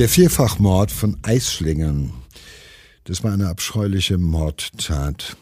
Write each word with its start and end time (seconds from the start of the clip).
Der 0.00 0.08
Vierfachmord 0.08 0.90
von 0.90 1.18
Eislingen. 1.20 2.14
Das 3.04 3.22
war 3.22 3.34
eine 3.34 3.48
abscheuliche 3.48 4.16
Mordtat. 4.16 5.36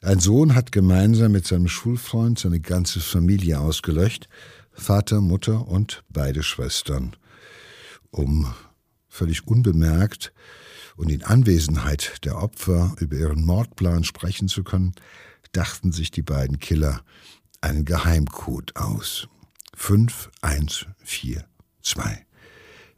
Ein 0.00 0.20
Sohn 0.20 0.54
hat 0.54 0.72
gemeinsam 0.72 1.32
mit 1.32 1.46
seinem 1.46 1.68
Schulfreund 1.68 2.38
seine 2.38 2.60
ganze 2.60 3.00
Familie 3.00 3.60
ausgelöscht. 3.60 4.30
Vater, 4.72 5.20
Mutter 5.20 5.68
und 5.68 6.02
beide 6.08 6.42
Schwestern. 6.42 7.14
Um 8.10 8.54
völlig 9.06 9.46
unbemerkt 9.46 10.32
und 10.96 11.10
in 11.10 11.22
Anwesenheit 11.22 12.24
der 12.24 12.38
Opfer 12.38 12.94
über 13.00 13.16
ihren 13.16 13.44
Mordplan 13.44 14.04
sprechen 14.04 14.48
zu 14.48 14.64
können, 14.64 14.94
dachten 15.52 15.92
sich 15.92 16.10
die 16.10 16.22
beiden 16.22 16.58
Killer 16.58 17.02
einen 17.60 17.84
Geheimcode 17.84 18.76
aus. 18.76 19.28
5142. 19.76 22.29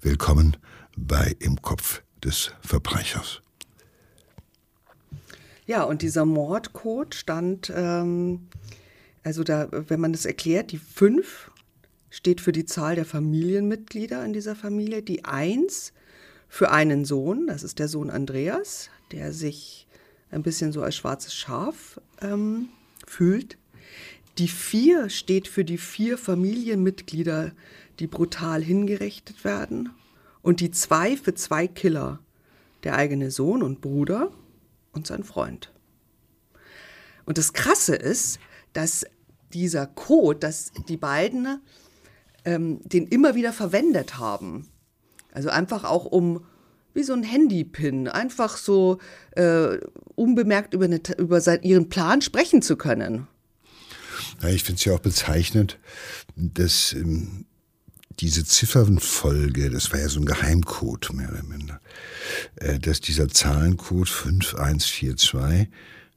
Willkommen 0.05 0.56
bei 0.97 1.37
Im 1.38 1.62
Kopf 1.62 2.02
des 2.24 2.51
Verbrechers. 2.61 3.41
Ja, 5.65 5.84
und 5.84 6.02
dieser 6.02 6.25
Mordcode 6.25 7.15
stand, 7.15 7.73
ähm, 7.73 8.48
also 9.23 9.45
da, 9.45 9.69
wenn 9.70 10.01
man 10.01 10.11
das 10.11 10.25
erklärt, 10.25 10.73
die 10.73 10.78
5 10.78 11.52
steht 12.11 12.41
für 12.41 12.51
die 12.51 12.66
Zahl 12.66 12.97
der 12.97 13.05
Familienmitglieder 13.05 14.25
in 14.25 14.33
dieser 14.33 14.56
Familie, 14.56 15.05
die 15.05 15.25
1 15.25 15.92
für 16.48 16.73
einen 16.73 17.05
Sohn, 17.05 17.47
das 17.47 17.62
ist 17.62 17.78
der 17.78 17.87
Sohn 17.87 18.11
Andreas, 18.11 18.91
der 19.12 19.33
sich 19.33 19.87
ein 20.33 20.42
bisschen 20.42 20.73
so 20.73 20.83
als 20.83 20.97
schwarzes 20.97 21.33
Schaf 21.33 22.00
ähm, 22.20 22.70
fühlt. 23.06 23.56
Die 24.39 24.48
4 24.48 25.11
steht 25.11 25.47
für 25.47 25.64
die 25.64 25.78
vier 25.78 26.19
Familienmitglieder, 26.19 27.53
die 28.03 28.08
brutal 28.08 28.61
hingerichtet 28.64 29.45
werden. 29.45 29.91
Und 30.42 30.58
die 30.58 30.72
zwei 30.72 31.17
für 31.17 31.34
zwei 31.34 31.69
Killer, 31.69 32.19
der 32.83 32.97
eigene 32.97 33.31
Sohn 33.31 33.62
und 33.62 33.81
Bruder 33.81 34.33
und 34.91 35.06
sein 35.06 35.22
Freund. 35.22 35.72
Und 37.25 37.39
das 37.39 37.53
Krasse 37.53 37.95
ist, 37.95 38.41
dass 38.73 39.06
dieser 39.53 39.86
Code, 39.86 40.41
dass 40.41 40.73
die 40.89 40.97
beiden 40.97 41.61
ähm, 42.45 42.80
den 42.83 43.06
immer 43.06 43.36
wieder 43.36 43.53
verwendet 43.53 44.19
haben. 44.19 44.69
Also 45.30 45.50
einfach 45.50 45.84
auch 45.84 46.05
um, 46.05 46.45
wie 46.95 47.05
so 47.05 47.12
ein 47.12 47.23
Handypin, 47.23 48.08
einfach 48.08 48.56
so 48.56 48.98
äh, 49.36 49.78
unbemerkt 50.17 50.75
über, 50.75 50.86
eine, 50.86 51.00
über 51.19 51.62
ihren 51.62 51.89
Plan 51.89 52.20
sprechen 52.20 52.62
zu 52.62 52.77
können. 52.77 53.28
Ja, 54.42 54.48
ich 54.48 54.64
finde 54.64 54.80
es 54.80 54.84
ja 54.86 54.92
auch 54.92 54.98
bezeichnend, 54.98 55.78
dass 56.34 56.95
ähm, 56.95 57.47
diese 58.20 58.44
Ziffernfolge, 58.44 59.70
das 59.70 59.92
war 59.92 60.00
ja 60.00 60.08
so 60.08 60.20
ein 60.20 60.27
Geheimcode 60.27 61.12
mehr 61.12 61.30
oder 61.30 61.42
minder, 61.42 61.80
äh, 62.56 62.78
dass 62.78 63.00
dieser 63.00 63.28
Zahlencode 63.28 64.08
5142 64.08 65.68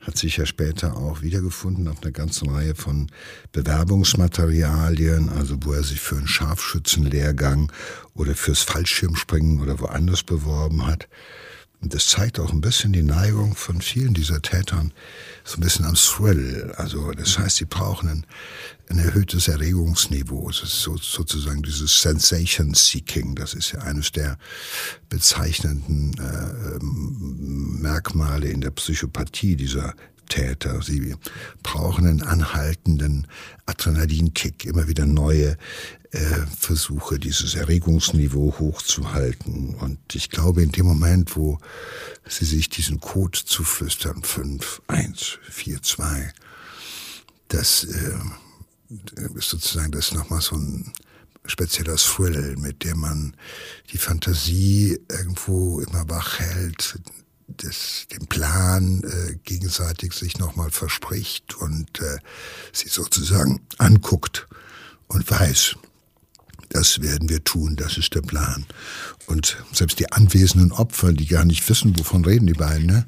hat 0.06 0.18
sich 0.18 0.38
ja 0.38 0.46
später 0.46 0.98
auch 0.98 1.22
wiedergefunden 1.22 1.88
auf 1.88 2.04
einer 2.04 2.12
ganzen 2.12 2.50
Reihe 2.50 2.76
von 2.76 3.08
Bewerbungsmaterialien, 3.52 5.30
also 5.30 5.58
wo 5.62 5.74
er 5.74 5.84
sich 5.84 6.00
für 6.00 6.18
einen 6.18 6.28
Scharfschützenlehrgang 6.28 7.72
oder 8.14 8.36
fürs 8.36 8.62
Fallschirmspringen 8.62 9.62
oder 9.62 9.80
woanders 9.80 10.22
beworben 10.22 10.86
hat. 10.86 11.08
Und 11.82 11.94
das 11.94 12.08
zeigt 12.08 12.40
auch 12.40 12.52
ein 12.52 12.62
bisschen 12.62 12.94
die 12.94 13.04
Neigung 13.04 13.56
von 13.56 13.82
vielen 13.82 14.14
dieser 14.14 14.42
Tätern, 14.42 14.92
so 15.44 15.58
ein 15.58 15.62
bisschen 15.62 15.86
am 15.86 15.96
Thrill. 15.96 16.74
Also 16.78 17.12
das 17.12 17.38
heißt, 17.38 17.58
sie 17.58 17.66
brauchen 17.66 18.10
ein, 18.10 18.26
ein 18.90 18.98
erhöhtes 18.98 19.48
Erregungsniveau. 19.48 20.50
Es 20.50 20.64
ist 20.64 20.82
so, 20.82 20.98
sozusagen 20.98 21.62
dieses 21.62 22.02
Sensation 22.02 22.74
Seeking. 22.74 23.36
Das 23.36 23.54
ist 23.54 23.74
ja 23.74 23.80
eines 23.82 24.12
der 24.12 24.38
bezeichnenden 25.10 26.14
äh, 26.18 26.84
Merkmale 26.84 28.48
in 28.48 28.62
der 28.62 28.72
Psychopathie 28.72 29.56
dieser 29.56 29.94
Täter. 30.26 30.82
Sie 30.82 31.16
brauchen 31.64 32.08
einen 32.08 32.22
anhaltenden 32.22 33.28
Adrenalinkick, 33.66 34.66
immer 34.66 34.88
wieder 34.88 35.06
neue 35.06 35.58
äh, 36.12 36.46
Versuche, 36.58 37.20
dieses 37.20 37.56
Erregungsniveau 37.56 38.56
hochzuhalten. 38.60 39.76
Und 39.76 40.00
ich 40.14 40.30
glaube, 40.30 40.64
in 40.64 40.72
dem 40.72 40.86
Moment, 40.86 41.36
wo 41.36 41.60
sie 42.28 42.46
sich 42.46 42.70
diesen 42.70 43.00
Code 43.00 43.40
zuflüstern, 43.44 44.24
5, 44.24 44.82
1, 44.88 45.40
4, 45.50 45.82
2, 45.82 46.34
das 47.50 47.84
äh, 47.84 48.18
ist 49.36 49.50
sozusagen 49.50 49.92
das 49.92 50.14
nochmal 50.14 50.42
so 50.42 50.56
ein 50.56 50.92
spezieller 51.46 51.96
Thrill, 51.98 52.56
mit 52.58 52.84
dem 52.84 53.00
man 53.00 53.36
die 53.92 53.98
Fantasie 53.98 55.00
irgendwo 55.10 55.80
immer 55.80 56.08
wach 56.10 56.40
hält, 56.40 57.00
das, 57.48 58.08
den 58.12 58.28
Plan 58.28 59.02
äh, 59.04 59.36
gegenseitig 59.44 60.14
sich 60.14 60.38
nochmal 60.40 60.72
verspricht 60.72 61.56
und 61.56 62.00
äh, 62.00 62.18
sie 62.74 62.90
sozusagen 62.90 63.62
anguckt 63.78 64.48
und 65.08 65.30
weiß, 65.30 65.76
das 66.70 67.02
werden 67.02 67.30
wir 67.30 67.44
tun, 67.44 67.76
das 67.76 67.98
ist 67.98 68.16
der 68.16 68.22
Plan. 68.22 68.66
Und 69.28 69.58
selbst 69.72 70.00
die 70.00 70.12
anwesenden 70.12 70.72
Opfer, 70.72 71.14
die 71.14 71.28
gar 71.28 71.46
nicht 71.46 71.68
wissen, 71.70 71.98
wovon 71.98 72.26
reden 72.26 72.48
die 72.48 72.54
beiden, 72.54 72.88
ne? 72.88 73.06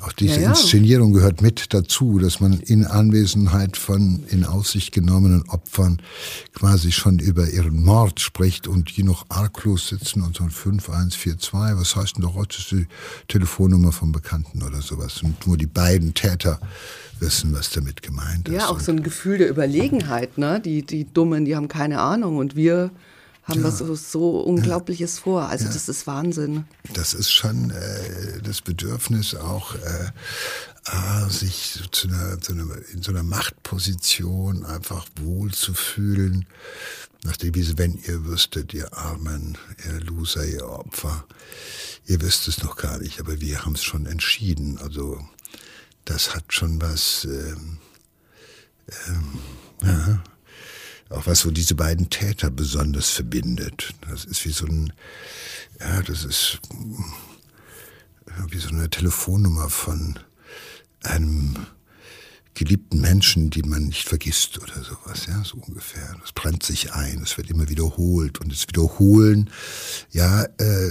Auch 0.00 0.12
diese 0.12 0.36
ja, 0.36 0.42
ja. 0.42 0.48
Inszenierung 0.50 1.12
gehört 1.12 1.42
mit 1.42 1.74
dazu, 1.74 2.20
dass 2.20 2.38
man 2.38 2.60
in 2.60 2.84
Anwesenheit 2.84 3.76
von 3.76 4.22
in 4.28 4.44
Aussicht 4.44 4.92
genommenen 4.92 5.48
Opfern 5.48 6.00
quasi 6.54 6.92
schon 6.92 7.18
über 7.18 7.48
ihren 7.48 7.82
Mord 7.82 8.20
spricht 8.20 8.68
und 8.68 8.96
die 8.96 9.02
noch 9.02 9.26
arglos 9.28 9.88
sitzen 9.88 10.22
und 10.22 10.36
so 10.36 10.44
ein 10.44 10.50
5142, 10.50 11.78
was 11.78 11.96
heißt 11.96 12.16
denn 12.16 12.22
doch, 12.22 12.46
das 12.46 12.58
ist 12.58 12.70
die 12.70 12.86
Telefonnummer 13.26 13.90
vom 13.90 14.12
Bekannten 14.12 14.62
oder 14.62 14.82
sowas. 14.82 15.20
Und 15.24 15.44
nur 15.48 15.56
die 15.56 15.66
beiden 15.66 16.14
Täter 16.14 16.60
wissen, 17.18 17.52
was 17.52 17.70
damit 17.70 18.00
gemeint 18.00 18.48
ist. 18.48 18.54
Ja, 18.54 18.68
auch 18.68 18.78
so 18.78 18.92
ein 18.92 19.02
Gefühl 19.02 19.38
der 19.38 19.50
Überlegenheit, 19.50 20.38
ne? 20.38 20.60
Die, 20.60 20.82
die 20.82 21.12
Dummen, 21.12 21.44
die 21.44 21.56
haben 21.56 21.66
keine 21.66 22.00
Ahnung 22.00 22.36
und 22.36 22.54
wir 22.54 22.92
haben 23.48 23.60
ja. 23.60 23.66
was 23.66 23.78
so, 23.78 23.94
so 23.94 24.40
Unglaubliches 24.40 25.16
ja. 25.16 25.22
vor. 25.22 25.42
Also 25.48 25.64
ja. 25.64 25.72
das 25.72 25.88
ist 25.88 26.06
Wahnsinn. 26.06 26.64
Das 26.92 27.14
ist 27.14 27.30
schon 27.30 27.70
äh, 27.70 28.42
das 28.42 28.60
Bedürfnis 28.60 29.34
auch, 29.34 29.74
äh, 29.74 30.10
sich 31.28 31.82
zu 31.90 32.08
einer, 32.08 32.40
zu 32.40 32.52
einer, 32.52 32.66
in 32.92 33.02
so 33.02 33.10
einer 33.10 33.22
Machtposition 33.22 34.64
einfach 34.64 35.06
wohl 35.16 35.52
zu 35.52 35.74
fühlen. 35.74 36.46
Nach 37.24 37.36
der 37.36 37.52
wenn 37.54 37.98
ihr 38.06 38.26
wüsstet, 38.26 38.72
ihr 38.74 38.96
Armen, 38.96 39.58
ihr 39.84 40.00
Loser, 40.00 40.46
ihr 40.46 40.68
Opfer, 40.68 41.24
ihr 42.06 42.20
wisst 42.20 42.46
es 42.46 42.62
noch 42.62 42.76
gar 42.76 42.98
nicht, 42.98 43.18
aber 43.18 43.40
wir 43.40 43.64
haben 43.64 43.74
es 43.74 43.82
schon 43.82 44.06
entschieden. 44.06 44.78
Also 44.78 45.18
das 46.04 46.34
hat 46.34 46.52
schon 46.52 46.80
was, 46.80 47.24
ähm, 47.24 47.78
ähm, 49.08 49.38
ja, 49.82 50.22
auch 51.10 51.26
was 51.26 51.40
so 51.40 51.50
diese 51.50 51.74
beiden 51.74 52.10
Täter 52.10 52.50
besonders 52.50 53.10
verbindet. 53.10 53.94
Das 54.08 54.24
ist 54.24 54.44
wie 54.44 54.52
so 54.52 54.66
ein, 54.66 54.92
ja, 55.80 56.02
das 56.02 56.24
ist 56.24 56.60
wie 58.50 58.58
so 58.58 58.68
eine 58.68 58.90
Telefonnummer 58.90 59.68
von 59.70 60.18
einem 61.02 61.56
geliebten 62.54 63.00
Menschen, 63.00 63.50
den 63.50 63.68
man 63.68 63.84
nicht 63.84 64.08
vergisst 64.08 64.58
oder 64.58 64.82
sowas, 64.82 65.26
ja, 65.26 65.42
so 65.44 65.58
ungefähr. 65.58 66.16
Das 66.20 66.32
brennt 66.32 66.64
sich 66.64 66.92
ein, 66.92 67.22
es 67.22 67.36
wird 67.36 67.50
immer 67.50 67.68
wiederholt 67.68 68.40
und 68.40 68.52
das 68.52 68.66
Wiederholen, 68.66 69.48
ja, 70.10 70.42
äh, 70.42 70.90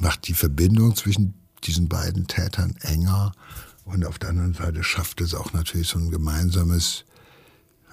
macht 0.00 0.28
die 0.28 0.34
Verbindung 0.34 0.94
zwischen 0.94 1.34
diesen 1.64 1.88
beiden 1.88 2.26
Tätern 2.26 2.76
enger 2.82 3.32
und 3.84 4.04
auf 4.04 4.18
der 4.18 4.30
anderen 4.30 4.54
Seite 4.54 4.84
schafft 4.84 5.20
es 5.22 5.34
auch 5.34 5.52
natürlich 5.54 5.88
so 5.88 5.98
ein 5.98 6.10
gemeinsames 6.10 7.04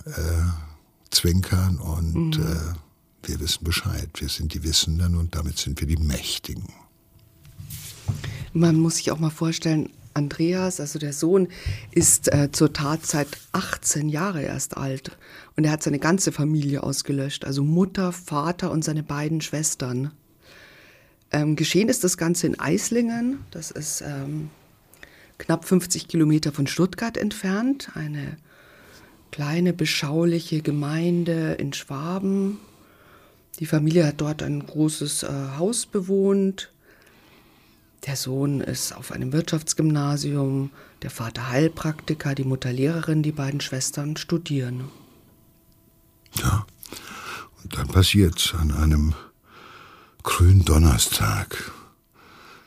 äh, 0.06 0.12
Zwinkern 1.12 1.78
und 1.78 2.38
mhm. 2.38 2.44
äh, 2.44 3.28
wir 3.28 3.40
wissen 3.40 3.64
Bescheid. 3.64 4.10
Wir 4.16 4.30
sind 4.30 4.54
die 4.54 4.64
Wissenden 4.64 5.16
und 5.16 5.36
damit 5.36 5.58
sind 5.58 5.80
wir 5.80 5.88
die 5.88 5.98
Mächtigen. 5.98 6.68
Man 8.54 8.80
muss 8.80 8.98
sich 8.98 9.12
auch 9.12 9.20
mal 9.20 9.30
vorstellen, 9.30 9.90
Andreas, 10.14 10.80
also 10.80 11.00
der 11.00 11.14
Sohn, 11.14 11.48
ist 11.92 12.32
äh, 12.34 12.52
zur 12.52 12.74
Tatzeit 12.74 13.28
18 13.52 14.10
Jahre 14.10 14.42
erst 14.42 14.78
alt 14.78 15.18
und 15.56 15.66
er 15.66 15.72
hat 15.72 15.84
seine 15.84 16.00
ganze 16.00 16.32
Familie 16.32 16.84
ausgelöscht, 16.84 17.46
also 17.46 17.64
Mutter, 17.64 18.12
Vater 18.12 18.72
und 18.72 18.84
seine 18.84 19.04
beiden 19.04 19.42
Schwestern. 19.42 20.12
Ähm, 21.32 21.56
geschehen 21.56 21.90
ist 21.90 22.04
das 22.04 22.18
Ganze 22.18 22.48
in 22.48 22.60
Eislingen, 22.60 23.46
das 23.52 23.70
ist 23.70 24.02
ähm, 24.02 24.50
knapp 25.38 25.66
50 25.66 26.08
Kilometer 26.08 26.52
von 26.52 26.66
Stuttgart 26.66 27.18
entfernt, 27.18 27.92
eine 27.94 28.38
kleine, 29.40 29.72
beschauliche 29.72 30.62
Gemeinde 30.62 31.54
in 31.54 31.72
Schwaben. 31.72 32.58
Die 33.60 33.66
Familie 33.66 34.06
hat 34.06 34.20
dort 34.20 34.44
ein 34.44 34.66
großes 34.66 35.24
äh, 35.24 35.30
Haus 35.58 35.86
bewohnt. 35.86 36.74
Der 38.06 38.18
Sohn 38.18 38.60
ist 38.60 38.92
auf 38.92 39.14
einem 39.14 39.32
Wirtschaftsgymnasium, 39.32 40.72
der 41.04 41.10
Vater 41.10 41.48
Heilpraktiker, 41.48 42.36
die 42.36 42.44
Mutter 42.44 42.74
Lehrerin, 42.74 43.24
die 43.24 43.32
beiden 43.32 43.62
Schwestern 43.62 44.18
studieren. 44.18 44.90
Ja, 46.34 46.66
und 47.64 47.78
dann 47.78 47.88
passiert 47.88 48.38
es 48.40 48.54
an 48.54 48.74
einem 48.74 49.14
Gründonnerstag. 50.24 51.72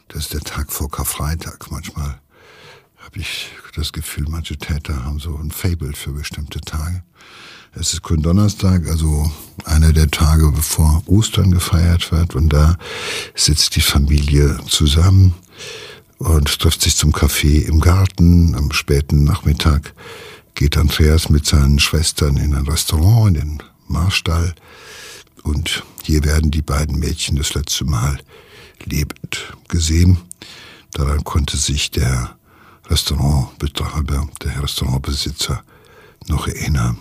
Das 0.09 0.21
ist 0.21 0.33
der 0.33 0.41
Tag 0.41 0.73
vor 0.73 0.91
Karfreitag. 0.91 1.71
Manchmal 1.71 2.22
habe 3.02 3.19
ich 3.19 3.49
das 3.75 3.93
Gefühl, 3.93 4.26
manche 4.28 4.56
Täter 4.56 5.04
haben 5.04 5.19
so 5.19 5.37
ein 5.37 5.50
Fable 5.50 5.93
für 5.94 6.12
bestimmte 6.12 6.60
Tage. 6.60 7.02
Es 7.75 7.93
ist 7.94 8.02
Gründonnerstag, 8.02 8.87
also 8.87 9.31
einer 9.64 9.93
der 9.93 10.10
Tage, 10.10 10.50
bevor 10.52 11.02
Ostern 11.06 11.50
gefeiert 11.50 12.12
wird. 12.12 12.34
Und 12.34 12.50
da 12.50 12.76
sitzt 13.34 13.76
die 13.76 13.81
Familie 13.81 14.58
zusammen 14.69 15.34
und 16.19 16.58
trifft 16.60 16.82
sich 16.82 16.96
zum 16.96 17.12
Kaffee 17.12 17.58
im 17.58 17.81
Garten. 17.81 18.54
Am 18.54 18.72
späten 18.72 19.25
Nachmittag 19.25 19.94
geht 20.54 20.76
Andreas 20.76 21.28
mit 21.28 21.46
seinen 21.46 21.78
Schwestern 21.78 22.37
in 22.37 22.54
ein 22.54 22.69
Restaurant, 22.69 23.28
in 23.28 23.34
den 23.34 23.62
Marstall. 23.88 24.54
Und 25.43 25.82
hier 26.02 26.25
werden 26.25 26.50
die 26.50 26.62
beiden 26.62 26.99
Mädchen 26.99 27.37
das 27.37 27.54
letzte 27.54 27.84
Mal 27.84 28.19
lebend 28.84 29.54
gesehen. 29.69 30.19
Daran 30.93 31.25
konnte 31.25 31.56
sich 31.56 31.90
der 31.90 32.37
Restaurantbetreiber, 32.88 34.29
der 34.43 34.62
Restaurantbesitzer 34.62 35.62
noch 36.29 36.49
erinnern. 36.49 36.99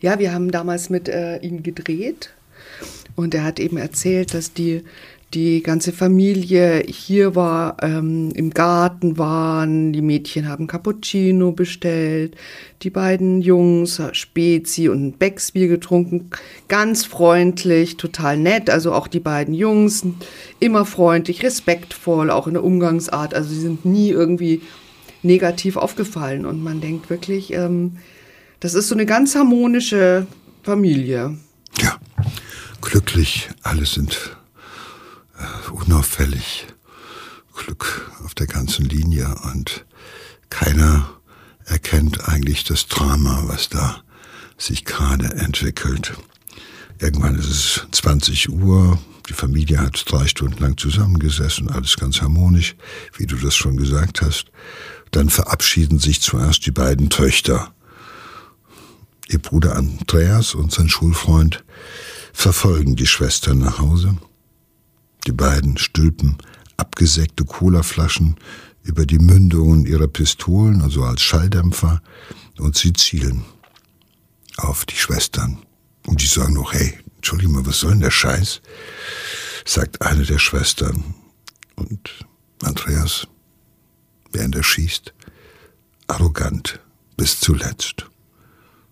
Ja, 0.00 0.18
wir 0.18 0.32
haben 0.32 0.50
damals 0.50 0.90
mit 0.90 1.08
äh, 1.08 1.38
ihm 1.38 1.62
gedreht. 1.62 2.30
Und 3.14 3.34
er 3.34 3.44
hat 3.44 3.60
eben 3.60 3.76
erzählt, 3.76 4.34
dass 4.34 4.52
die 4.52 4.84
die 5.34 5.62
ganze 5.62 5.92
Familie 5.92 6.82
hier 6.86 7.34
war, 7.34 7.76
ähm, 7.82 8.30
im 8.34 8.50
Garten 8.50 9.16
waren, 9.16 9.92
die 9.92 10.02
Mädchen 10.02 10.46
haben 10.46 10.66
Cappuccino 10.66 11.52
bestellt, 11.52 12.36
die 12.82 12.90
beiden 12.90 13.40
Jungs 13.40 14.00
Spezi 14.12 14.88
und 14.88 15.18
Becksbier 15.18 15.68
getrunken, 15.68 16.30
ganz 16.68 17.04
freundlich, 17.04 17.96
total 17.96 18.36
nett, 18.36 18.68
also 18.68 18.92
auch 18.92 19.08
die 19.08 19.20
beiden 19.20 19.54
Jungs 19.54 20.04
immer 20.60 20.84
freundlich, 20.84 21.42
respektvoll, 21.42 22.30
auch 22.30 22.46
in 22.46 22.54
der 22.54 22.64
Umgangsart, 22.64 23.34
also 23.34 23.48
sie 23.48 23.60
sind 23.60 23.84
nie 23.84 24.10
irgendwie 24.10 24.60
negativ 25.22 25.76
aufgefallen 25.76 26.46
und 26.46 26.62
man 26.62 26.80
denkt 26.80 27.10
wirklich, 27.10 27.52
ähm, 27.52 27.98
das 28.60 28.74
ist 28.74 28.88
so 28.88 28.94
eine 28.94 29.06
ganz 29.06 29.34
harmonische 29.34 30.26
Familie. 30.62 31.36
Ja, 31.80 31.98
glücklich, 32.80 33.50
alle 33.62 33.86
sind 33.86 34.36
äh, 35.38 35.70
unauffällig. 35.70 36.66
Glück 37.54 38.10
auf 38.24 38.34
der 38.34 38.46
ganzen 38.46 38.84
Linie 38.84 39.34
und 39.52 39.84
keiner 40.50 41.08
erkennt 41.64 42.28
eigentlich 42.28 42.64
das 42.64 42.86
Drama, 42.86 43.44
was 43.46 43.68
da 43.68 44.02
sich 44.58 44.84
gerade 44.84 45.26
entwickelt. 45.34 46.14
Irgendwann 46.98 47.36
ist 47.36 47.50
es 47.50 47.86
20 47.90 48.50
Uhr, 48.50 48.98
die 49.28 49.32
Familie 49.32 49.78
hat 49.80 50.04
drei 50.06 50.26
Stunden 50.26 50.62
lang 50.62 50.76
zusammengesessen, 50.76 51.68
alles 51.68 51.96
ganz 51.96 52.20
harmonisch, 52.22 52.76
wie 53.16 53.26
du 53.26 53.36
das 53.36 53.54
schon 53.54 53.76
gesagt 53.76 54.22
hast. 54.22 54.46
Dann 55.12 55.28
verabschieden 55.28 55.98
sich 55.98 56.20
zuerst 56.20 56.66
die 56.66 56.72
beiden 56.72 57.08
Töchter. 57.08 57.72
Ihr 59.28 59.38
Bruder 59.38 59.76
Andreas 59.76 60.54
und 60.54 60.72
sein 60.72 60.88
Schulfreund 60.88 61.64
verfolgen 62.32 62.96
die 62.96 63.06
Schwestern 63.06 63.58
nach 63.58 63.78
Hause. 63.78 64.16
Die 65.26 65.32
beiden 65.32 65.78
stülpen 65.78 66.38
abgesägte 66.76 67.44
Colaflaschen 67.44 68.36
über 68.82 69.06
die 69.06 69.18
Mündungen 69.18 69.86
ihrer 69.86 70.08
Pistolen, 70.08 70.82
also 70.82 71.04
als 71.04 71.22
Schalldämpfer, 71.22 72.02
und 72.58 72.76
sie 72.76 72.92
zielen 72.92 73.44
auf 74.56 74.84
die 74.84 74.96
Schwestern. 74.96 75.58
Und 76.06 76.20
die 76.20 76.26
sagen 76.26 76.54
noch, 76.54 76.72
hey, 76.72 76.98
Entschuldigung 77.16 77.64
was 77.64 77.80
soll 77.80 77.92
denn 77.92 78.00
der 78.00 78.10
Scheiß? 78.10 78.60
sagt 79.64 80.02
eine 80.02 80.24
der 80.24 80.38
Schwestern. 80.38 81.14
Und 81.76 82.26
Andreas, 82.64 83.28
während 84.32 84.54
er 84.56 84.62
schießt, 84.62 85.12
arrogant 86.06 86.80
bis 87.16 87.40
zuletzt. 87.40 88.06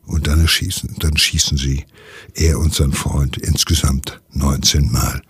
Und 0.07 0.27
dann 0.27 0.47
schießen, 0.47 0.97
dann 0.99 1.17
schießen 1.17 1.57
sie, 1.57 1.87
er 2.35 2.59
und 2.59 2.75
sein 2.75 2.93
Freund, 2.93 3.39
insgesamt 3.39 4.21
19 4.33 4.91
Mal 4.91 5.23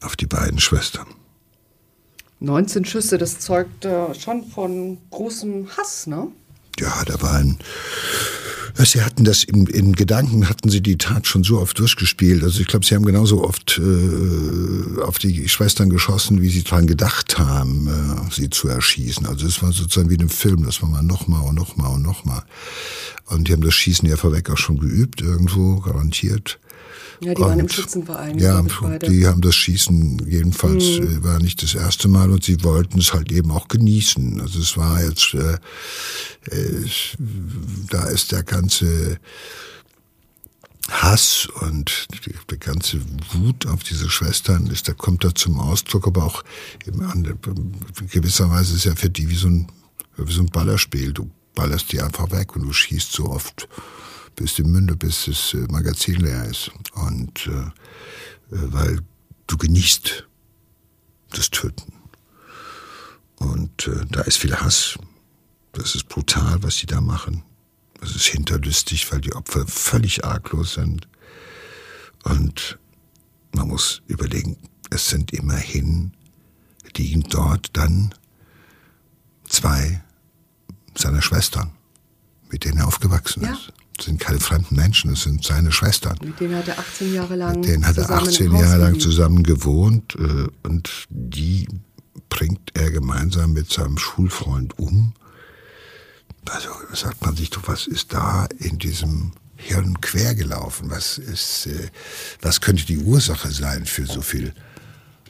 auf 0.00 0.16
die 0.16 0.26
beiden 0.26 0.60
Schwestern. 0.60 1.06
19 2.40 2.84
Schüsse, 2.84 3.18
das 3.18 3.40
zeugt 3.40 3.84
äh, 3.84 4.14
schon 4.14 4.44
von 4.44 4.98
großem 5.10 5.68
Hass, 5.76 6.06
ne? 6.06 6.28
Ja, 6.80 7.04
da 7.04 7.20
war 7.22 7.34
ein. 7.34 7.58
Sie 8.78 9.02
hatten 9.02 9.24
das 9.24 9.42
in, 9.42 9.66
in 9.66 9.94
Gedanken, 9.94 10.50
hatten 10.50 10.68
sie 10.68 10.82
die 10.82 10.98
Tat 10.98 11.26
schon 11.26 11.44
so 11.44 11.60
oft 11.60 11.78
durchgespielt. 11.78 12.44
Also 12.44 12.60
ich 12.60 12.66
glaube, 12.66 12.84
sie 12.84 12.94
haben 12.94 13.06
genauso 13.06 13.42
oft 13.42 13.78
äh, 13.78 15.00
auf 15.00 15.18
die 15.18 15.48
Schwestern 15.48 15.88
geschossen, 15.88 16.42
wie 16.42 16.50
sie 16.50 16.62
daran 16.62 16.86
gedacht 16.86 17.38
haben, 17.38 17.88
äh, 17.88 18.34
sie 18.34 18.50
zu 18.50 18.68
erschießen. 18.68 19.24
Also 19.26 19.46
es 19.46 19.62
war 19.62 19.72
sozusagen 19.72 20.10
wie 20.10 20.14
in 20.14 20.20
einem 20.20 20.28
Film, 20.28 20.64
das 20.64 20.82
war 20.82 20.90
mal 20.90 21.02
nochmal 21.02 21.48
und 21.48 21.54
nochmal 21.54 21.94
und 21.94 22.02
nochmal. 22.02 22.42
Und 23.24 23.48
die 23.48 23.52
haben 23.52 23.62
das 23.62 23.74
Schießen 23.74 24.06
ja 24.06 24.16
vorweg 24.16 24.50
auch 24.50 24.58
schon 24.58 24.78
geübt, 24.78 25.22
irgendwo, 25.22 25.80
garantiert. 25.80 26.58
Ja, 27.20 27.34
die 27.34 27.42
und, 27.42 27.48
waren 27.48 27.58
im 27.58 27.68
Schützenverein. 27.68 28.38
Ja, 28.38 28.62
die 28.62 29.26
haben 29.26 29.40
das 29.40 29.54
Schießen 29.54 30.26
jedenfalls, 30.28 31.00
mhm. 31.00 31.24
war 31.24 31.40
nicht 31.40 31.62
das 31.62 31.74
erste 31.74 32.08
Mal 32.08 32.30
und 32.30 32.44
sie 32.44 32.62
wollten 32.62 32.98
es 32.98 33.12
halt 33.12 33.32
eben 33.32 33.50
auch 33.50 33.68
genießen. 33.68 34.40
Also 34.40 34.60
es 34.60 34.76
war 34.76 35.02
jetzt, 35.02 35.34
äh, 35.34 35.54
äh, 36.50 36.88
da 37.90 38.04
ist 38.04 38.32
der 38.32 38.42
ganze 38.42 39.18
Hass 40.88 41.48
und 41.62 42.06
die, 42.26 42.32
die, 42.50 42.58
ganze 42.58 43.00
Wut 43.32 43.66
auf 43.66 43.82
diese 43.82 44.08
Schwestern 44.08 44.66
ist, 44.68 44.88
da 44.88 44.92
kommt 44.92 45.24
da 45.24 45.34
zum 45.34 45.58
Ausdruck, 45.58 46.06
aber 46.06 46.24
auch 46.24 46.44
in 46.84 47.36
gewisser 48.10 48.50
Weise 48.50 48.76
ist 48.76 48.84
ja 48.84 48.94
für 48.94 49.10
die 49.10 49.28
wie 49.28 49.36
so 49.36 49.48
ein, 49.48 49.66
wie 50.16 50.32
so 50.32 50.42
ein 50.42 50.50
Ballerspiel. 50.50 51.12
Du 51.12 51.28
ballerst 51.54 51.90
die 51.90 52.00
einfach 52.00 52.30
weg 52.30 52.54
und 52.54 52.62
du 52.62 52.72
schießt 52.72 53.10
so 53.10 53.30
oft 53.30 53.68
bis 54.36 54.54
die 54.54 54.62
Münde, 54.62 54.96
bis 54.96 55.24
das 55.24 55.54
äh, 55.54 55.66
Magazin 55.70 56.16
leer 56.16 56.44
ist. 56.44 56.70
Und 56.92 57.46
äh, 57.46 57.50
äh, 57.50 57.70
weil 58.50 59.00
du 59.46 59.56
genießt 59.56 60.26
das 61.30 61.50
Töten. 61.50 61.92
Und 63.36 63.88
äh, 63.88 64.06
da 64.10 64.20
ist 64.22 64.38
viel 64.38 64.54
Hass. 64.54 64.98
Das 65.72 65.94
ist 65.94 66.08
brutal, 66.08 66.62
was 66.62 66.76
sie 66.76 66.86
da 66.86 67.00
machen. 67.00 67.42
Das 68.00 68.14
ist 68.14 68.26
hinterlistig, 68.26 69.10
weil 69.10 69.20
die 69.20 69.34
Opfer 69.34 69.66
völlig 69.66 70.24
arglos 70.24 70.74
sind. 70.74 71.08
Und 72.24 72.78
man 73.52 73.68
muss 73.68 74.02
überlegen, 74.06 74.56
es 74.90 75.08
sind 75.08 75.32
immerhin, 75.32 76.12
liegen 76.96 77.22
dort 77.22 77.76
dann 77.76 78.14
zwei 79.48 80.02
seiner 80.94 81.20
Schwestern, 81.20 81.72
mit 82.50 82.64
denen 82.64 82.78
er 82.78 82.86
aufgewachsen 82.86 83.42
ja. 83.42 83.52
ist 83.52 83.72
sind 84.00 84.20
keine 84.20 84.40
fremden 84.40 84.76
Menschen, 84.76 85.10
das 85.10 85.22
sind 85.22 85.44
seine 85.44 85.72
Schwestern. 85.72 86.18
Mit 86.22 86.38
denen 86.40 86.56
hat 86.56 86.68
er 86.68 86.78
18 86.78 87.14
Jahre 87.14 87.36
lang 87.36 87.60
Mit 87.60 87.68
denen 87.68 87.86
hat 87.86 87.98
er 87.98 88.10
18 88.10 88.54
Jahre 88.54 88.78
lang 88.78 89.00
zusammen 89.00 89.42
gewohnt 89.42 90.16
äh, 90.18 90.46
und 90.66 91.06
die 91.08 91.68
bringt 92.28 92.70
er 92.74 92.90
gemeinsam 92.90 93.52
mit 93.52 93.70
seinem 93.70 93.98
Schulfreund 93.98 94.78
um. 94.78 95.14
Also 96.44 96.70
sagt 96.92 97.22
man 97.22 97.36
sich 97.36 97.50
doch, 97.50 97.66
was 97.66 97.86
ist 97.86 98.12
da 98.12 98.46
in 98.58 98.78
diesem 98.78 99.32
Hirn 99.56 100.00
quer 100.00 100.34
gelaufen? 100.34 100.90
Was 100.90 101.18
ist, 101.18 101.66
äh, 101.66 101.90
was 102.40 102.60
könnte 102.60 102.84
die 102.86 102.98
Ursache 102.98 103.50
sein 103.50 103.86
für 103.86 104.06
so 104.06 104.20
viel 104.20 104.52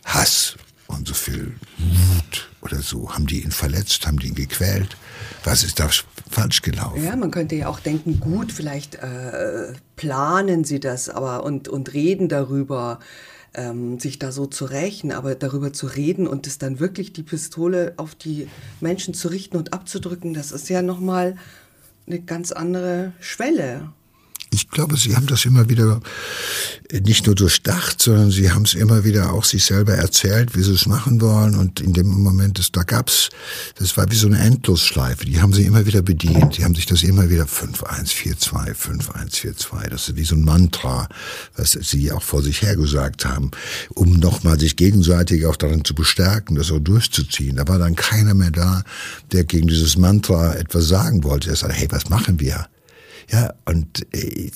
Hass 0.04 0.56
und 0.88 1.08
so 1.08 1.14
viel 1.14 1.54
Wut 1.78 2.48
oder 2.62 2.80
so? 2.80 3.12
Haben 3.12 3.26
die 3.26 3.42
ihn 3.42 3.50
verletzt? 3.50 4.06
Haben 4.06 4.18
die 4.18 4.28
ihn 4.28 4.34
gequält? 4.34 4.96
Was 5.44 5.64
ist 5.64 5.80
da 5.80 5.88
falsch 6.30 6.62
gelaufen? 6.62 7.04
Ja, 7.04 7.16
man 7.16 7.30
könnte 7.30 7.54
ja 7.54 7.68
auch 7.68 7.80
denken, 7.80 8.20
gut, 8.20 8.52
vielleicht 8.52 8.96
äh, 8.96 9.72
planen 9.96 10.64
sie 10.64 10.80
das 10.80 11.08
aber 11.08 11.44
und, 11.44 11.68
und 11.68 11.92
reden 11.92 12.28
darüber, 12.28 12.98
ähm, 13.54 13.98
sich 13.98 14.18
da 14.18 14.32
so 14.32 14.46
zu 14.46 14.66
rächen, 14.66 15.12
aber 15.12 15.34
darüber 15.34 15.72
zu 15.72 15.86
reden 15.86 16.26
und 16.26 16.46
es 16.46 16.58
dann 16.58 16.78
wirklich 16.78 17.12
die 17.12 17.22
Pistole 17.22 17.94
auf 17.96 18.14
die 18.14 18.48
Menschen 18.80 19.14
zu 19.14 19.28
richten 19.28 19.56
und 19.56 19.72
abzudrücken, 19.72 20.34
das 20.34 20.52
ist 20.52 20.68
ja 20.68 20.82
nochmal 20.82 21.36
eine 22.06 22.20
ganz 22.20 22.52
andere 22.52 23.12
Schwelle 23.20 23.92
ich 24.50 24.70
glaube, 24.70 24.96
sie 24.96 25.16
haben 25.16 25.26
das 25.26 25.44
immer 25.44 25.68
wieder 25.68 26.00
äh, 26.90 27.00
nicht 27.00 27.26
nur 27.26 27.34
durchdacht, 27.34 28.00
sondern 28.00 28.30
sie 28.30 28.52
haben 28.52 28.62
es 28.62 28.74
immer 28.74 29.04
wieder 29.04 29.32
auch 29.32 29.44
sich 29.44 29.64
selber 29.64 29.94
erzählt, 29.94 30.56
wie 30.56 30.62
sie 30.62 30.72
es 30.72 30.86
machen 30.86 31.20
wollen. 31.20 31.56
Und 31.56 31.80
in 31.80 31.92
dem 31.92 32.06
Moment, 32.06 32.58
das, 32.58 32.70
da 32.70 32.84
gab's, 32.84 33.30
das 33.76 33.96
war 33.96 34.10
wie 34.10 34.16
so 34.16 34.28
eine 34.28 34.38
Endlosschleife. 34.38 35.24
Die 35.24 35.40
haben 35.40 35.52
sie 35.52 35.64
immer 35.64 35.84
wieder 35.86 36.02
bedient. 36.02 36.58
Die 36.58 36.64
haben 36.64 36.74
sich 36.74 36.86
das 36.86 37.02
immer 37.02 37.28
wieder 37.28 37.46
5142, 37.46 38.76
5142. 38.76 39.90
Das 39.90 40.08
ist 40.08 40.16
wie 40.16 40.24
so 40.24 40.36
ein 40.36 40.44
Mantra, 40.44 41.08
was 41.56 41.72
sie 41.72 42.12
auch 42.12 42.22
vor 42.22 42.42
sich 42.42 42.62
hergesagt 42.62 43.24
haben, 43.24 43.50
um 43.94 44.18
nochmal 44.18 44.60
sich 44.60 44.76
gegenseitig 44.76 45.46
auch 45.46 45.56
darin 45.56 45.84
zu 45.84 45.94
bestärken, 45.94 46.56
das 46.56 46.70
auch 46.70 46.78
durchzuziehen. 46.78 47.56
Da 47.56 47.66
war 47.66 47.78
dann 47.78 47.96
keiner 47.96 48.34
mehr 48.34 48.52
da, 48.52 48.84
der 49.32 49.44
gegen 49.44 49.66
dieses 49.66 49.96
Mantra 49.96 50.54
etwas 50.54 50.86
sagen 50.88 51.24
wollte. 51.24 51.50
Er 51.50 51.56
sagte, 51.56 51.74
hey, 51.74 51.88
was 51.90 52.08
machen 52.08 52.38
wir? 52.38 52.66
Ja, 53.28 53.52
und 53.64 54.06
äh, 54.14 54.50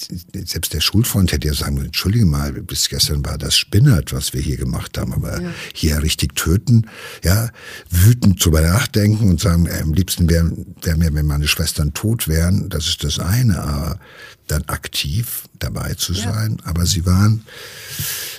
selbst 0.45 0.73
der 0.73 0.81
Schulfreund 0.81 1.33
hätte 1.33 1.49
ja 1.49 1.55
sagen 1.55 1.75
müssen, 1.75 1.87
entschuldige 1.87 2.25
mal, 2.25 2.53
bis 2.53 2.89
gestern 2.89 3.25
war 3.25 3.37
das 3.37 3.57
Spinnert, 3.57 4.13
was 4.13 4.33
wir 4.33 4.41
hier 4.41 4.57
gemacht 4.57 4.97
haben, 4.97 5.13
aber 5.13 5.43
ja. 5.43 5.51
hier 5.75 6.01
richtig 6.03 6.37
töten, 6.37 6.87
ja, 7.25 7.51
wütend 7.91 8.45
drüber 8.45 8.61
nachdenken 8.61 9.29
und 9.29 9.41
sagen, 9.41 9.67
äh, 9.67 9.81
am 9.83 9.93
liebsten 9.93 10.31
wäre 10.31 10.53
wär 10.83 10.97
mir, 10.97 11.13
wenn 11.13 11.27
meine 11.27 11.49
Schwestern 11.49 11.95
tot 11.95 12.29
wären, 12.29 12.69
das 12.69 12.87
ist 12.87 13.03
das 13.03 13.19
eine, 13.19 13.61
aber 13.61 13.99
dann 14.47 14.63
aktiv 14.69 15.49
dabei 15.59 15.95
zu 15.95 16.15
sein, 16.15 16.59
ja. 16.61 16.67
aber 16.67 16.87
sie 16.87 17.05
waren, 17.07 17.45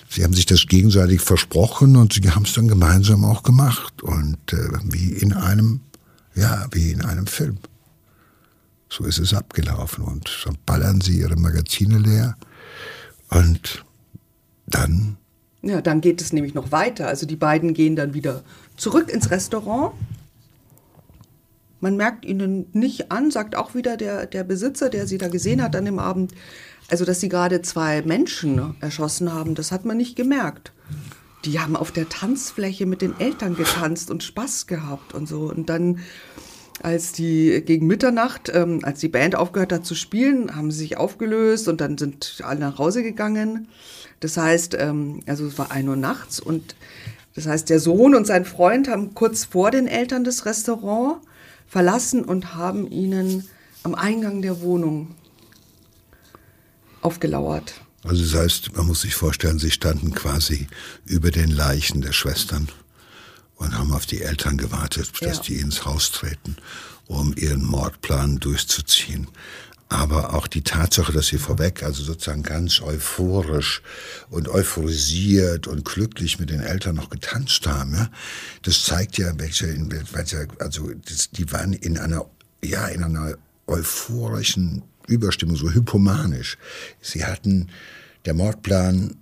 sie 0.09 0.23
haben 0.23 0.33
sich 0.33 0.45
das 0.45 0.65
gegenseitig 0.65 1.19
versprochen 1.19 1.97
und 1.97 2.13
sie 2.13 2.21
haben 2.29 2.45
es 2.45 2.53
dann 2.53 2.69
gemeinsam 2.69 3.25
auch 3.25 3.43
gemacht 3.43 4.01
und 4.01 4.53
äh, 4.53 4.69
wie 4.85 5.11
in 5.11 5.33
einem, 5.33 5.81
ja, 6.35 6.67
wie 6.71 6.91
in 6.91 7.01
einem 7.01 7.27
Film. 7.27 7.57
So 8.91 9.05
ist 9.05 9.19
es 9.19 9.33
abgelaufen. 9.33 10.03
Und 10.03 10.29
dann 10.45 10.57
ballern 10.65 10.99
sie 10.99 11.19
ihre 11.19 11.37
Magazine 11.37 11.97
leer. 11.97 12.35
Und 13.29 13.85
dann. 14.67 15.17
Ja, 15.61 15.81
dann 15.81 16.01
geht 16.01 16.21
es 16.21 16.33
nämlich 16.33 16.53
noch 16.53 16.73
weiter. 16.73 17.07
Also 17.07 17.25
die 17.25 17.37
beiden 17.37 17.73
gehen 17.73 17.95
dann 17.95 18.13
wieder 18.13 18.43
zurück 18.75 19.09
ins 19.09 19.31
Restaurant. 19.31 19.93
Man 21.79 21.95
merkt 21.95 22.25
ihnen 22.25 22.67
nicht 22.73 23.11
an, 23.11 23.31
sagt 23.31 23.55
auch 23.55 23.73
wieder 23.73 23.95
der, 23.95 24.27
der 24.27 24.43
Besitzer, 24.43 24.89
der 24.89 25.07
sie 25.07 25.17
da 25.17 25.29
gesehen 25.29 25.63
hat 25.63 25.75
an 25.75 25.85
dem 25.85 25.97
Abend, 25.97 26.33
also 26.89 27.05
dass 27.05 27.21
sie 27.21 27.29
gerade 27.29 27.61
zwei 27.61 28.01
Menschen 28.03 28.75
erschossen 28.81 29.33
haben, 29.33 29.55
das 29.55 29.71
hat 29.71 29.85
man 29.85 29.97
nicht 29.97 30.15
gemerkt. 30.15 30.73
Die 31.45 31.59
haben 31.59 31.75
auf 31.75 31.91
der 31.91 32.07
Tanzfläche 32.07 32.85
mit 32.85 33.01
den 33.01 33.19
Eltern 33.19 33.55
getanzt 33.55 34.11
und 34.11 34.21
Spaß 34.21 34.67
gehabt 34.67 35.15
und 35.15 35.27
so. 35.27 35.49
Und 35.49 35.69
dann 35.69 35.99
als 36.83 37.11
die 37.11 37.61
gegen 37.65 37.87
Mitternacht, 37.87 38.51
ähm, 38.53 38.79
als 38.83 38.99
die 38.99 39.07
Band 39.07 39.35
aufgehört 39.35 39.71
hat 39.71 39.85
zu 39.85 39.95
spielen, 39.95 40.55
haben 40.55 40.71
sie 40.71 40.79
sich 40.79 40.97
aufgelöst 40.97 41.67
und 41.67 41.81
dann 41.81 41.97
sind 41.97 42.41
alle 42.43 42.59
nach 42.59 42.77
Hause 42.77 43.03
gegangen. 43.03 43.67
Das 44.19 44.37
heißt, 44.37 44.75
ähm, 44.79 45.21
also 45.27 45.45
es 45.45 45.57
war 45.57 45.71
ein 45.71 45.87
Uhr 45.87 45.95
nachts 45.95 46.39
und 46.39 46.75
das 47.33 47.47
heißt, 47.47 47.69
der 47.69 47.79
Sohn 47.79 48.13
und 48.13 48.27
sein 48.27 48.45
Freund 48.45 48.89
haben 48.89 49.13
kurz 49.15 49.45
vor 49.45 49.71
den 49.71 49.87
Eltern 49.87 50.23
das 50.23 50.45
Restaurant 50.45 51.21
verlassen 51.67 52.25
und 52.25 52.55
haben 52.55 52.91
ihnen 52.91 53.47
am 53.83 53.95
Eingang 53.95 54.41
der 54.41 54.61
Wohnung 54.61 55.15
aufgelauert. 57.01 57.73
Also 58.03 58.23
das 58.23 58.33
heißt, 58.33 58.75
man 58.75 58.87
muss 58.87 59.01
sich 59.01 59.15
vorstellen, 59.15 59.59
sie 59.59 59.71
standen 59.71 60.13
quasi 60.13 60.67
über 61.05 61.31
den 61.31 61.49
Leichen 61.49 62.01
der 62.01 62.11
Schwestern 62.11 62.67
und 63.61 63.77
haben 63.77 63.93
auf 63.93 64.07
die 64.07 64.21
Eltern 64.21 64.57
gewartet, 64.57 65.11
dass 65.21 65.37
ja. 65.37 65.43
die 65.43 65.55
ins 65.57 65.85
Haus 65.85 66.11
treten, 66.11 66.57
um 67.05 67.33
ihren 67.37 67.63
Mordplan 67.63 68.39
durchzuziehen. 68.39 69.27
Aber 69.87 70.33
auch 70.33 70.47
die 70.47 70.63
Tatsache, 70.63 71.11
dass 71.11 71.27
sie 71.27 71.37
vorweg, 71.37 71.83
also 71.83 72.01
sozusagen 72.01 72.43
ganz 72.43 72.81
euphorisch 72.81 73.81
und 74.29 74.47
euphorisiert 74.47 75.67
und 75.67 75.85
glücklich 75.85 76.39
mit 76.39 76.49
den 76.49 76.61
Eltern 76.61 76.95
noch 76.95 77.09
getanzt 77.09 77.67
haben, 77.67 77.93
ja, 77.93 78.09
das 78.63 78.83
zeigt 78.83 79.17
ja, 79.17 79.33
welche, 79.37 79.67
also 80.59 80.89
das, 81.07 81.29
die 81.31 81.51
waren 81.51 81.73
in 81.73 81.97
einer, 81.97 82.25
ja, 82.63 82.87
in 82.87 83.03
einer 83.03 83.35
euphorischen 83.67 84.81
Überstimmung, 85.07 85.55
so 85.55 85.69
hypomanisch. 85.69 86.57
Sie 87.01 87.25
hatten, 87.25 87.69
der 88.25 88.33
Mordplan 88.33 89.17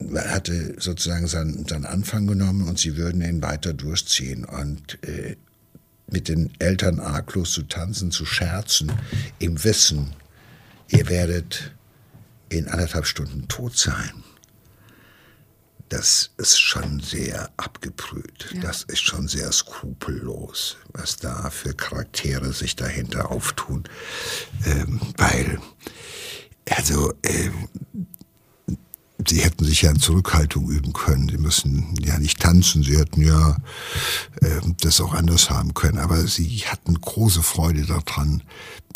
hatte 0.00 0.74
sozusagen 0.78 1.26
seinen, 1.26 1.66
seinen 1.66 1.86
Anfang 1.86 2.26
genommen 2.26 2.68
und 2.68 2.78
sie 2.78 2.96
würden 2.96 3.22
ihn 3.22 3.42
weiter 3.42 3.72
durchziehen. 3.72 4.44
Und 4.44 5.02
äh, 5.04 5.36
mit 6.10 6.28
den 6.28 6.52
Eltern 6.58 7.00
arglos 7.00 7.52
zu 7.52 7.62
tanzen, 7.62 8.10
zu 8.10 8.26
scherzen, 8.26 8.92
im 9.38 9.62
Wissen, 9.64 10.14
ihr 10.88 11.08
werdet 11.08 11.72
in 12.48 12.68
anderthalb 12.68 13.06
Stunden 13.06 13.48
tot 13.48 13.76
sein. 13.76 14.12
Das 15.88 16.30
ist 16.38 16.58
schon 16.58 17.00
sehr 17.00 17.50
abgebrüht. 17.56 18.50
Ja. 18.54 18.62
Das 18.62 18.82
ist 18.84 19.00
schon 19.00 19.28
sehr 19.28 19.52
skrupellos, 19.52 20.76
was 20.92 21.16
da 21.16 21.50
für 21.50 21.74
Charaktere 21.74 22.52
sich 22.52 22.74
dahinter 22.74 23.30
auftun. 23.30 23.84
Ähm, 24.66 25.00
weil, 25.16 25.58
also, 26.70 27.12
äh, 27.22 27.50
sie 29.28 29.40
hätten 29.40 29.64
sich 29.64 29.82
ja 29.82 29.90
in 29.90 29.98
Zurückhaltung 29.98 30.68
üben 30.68 30.92
können. 30.92 31.28
Sie 31.28 31.38
müssen 31.38 31.94
ja 32.00 32.18
nicht 32.18 32.40
tanzen. 32.40 32.82
Sie 32.82 32.98
hätten 32.98 33.22
ja 33.22 33.56
äh, 34.40 34.60
das 34.80 35.00
auch 35.00 35.14
anders 35.14 35.50
haben 35.50 35.74
können. 35.74 35.98
Aber 35.98 36.26
sie 36.26 36.64
hatten 36.66 37.00
große 37.00 37.42
Freude 37.42 37.82
daran, 37.82 38.42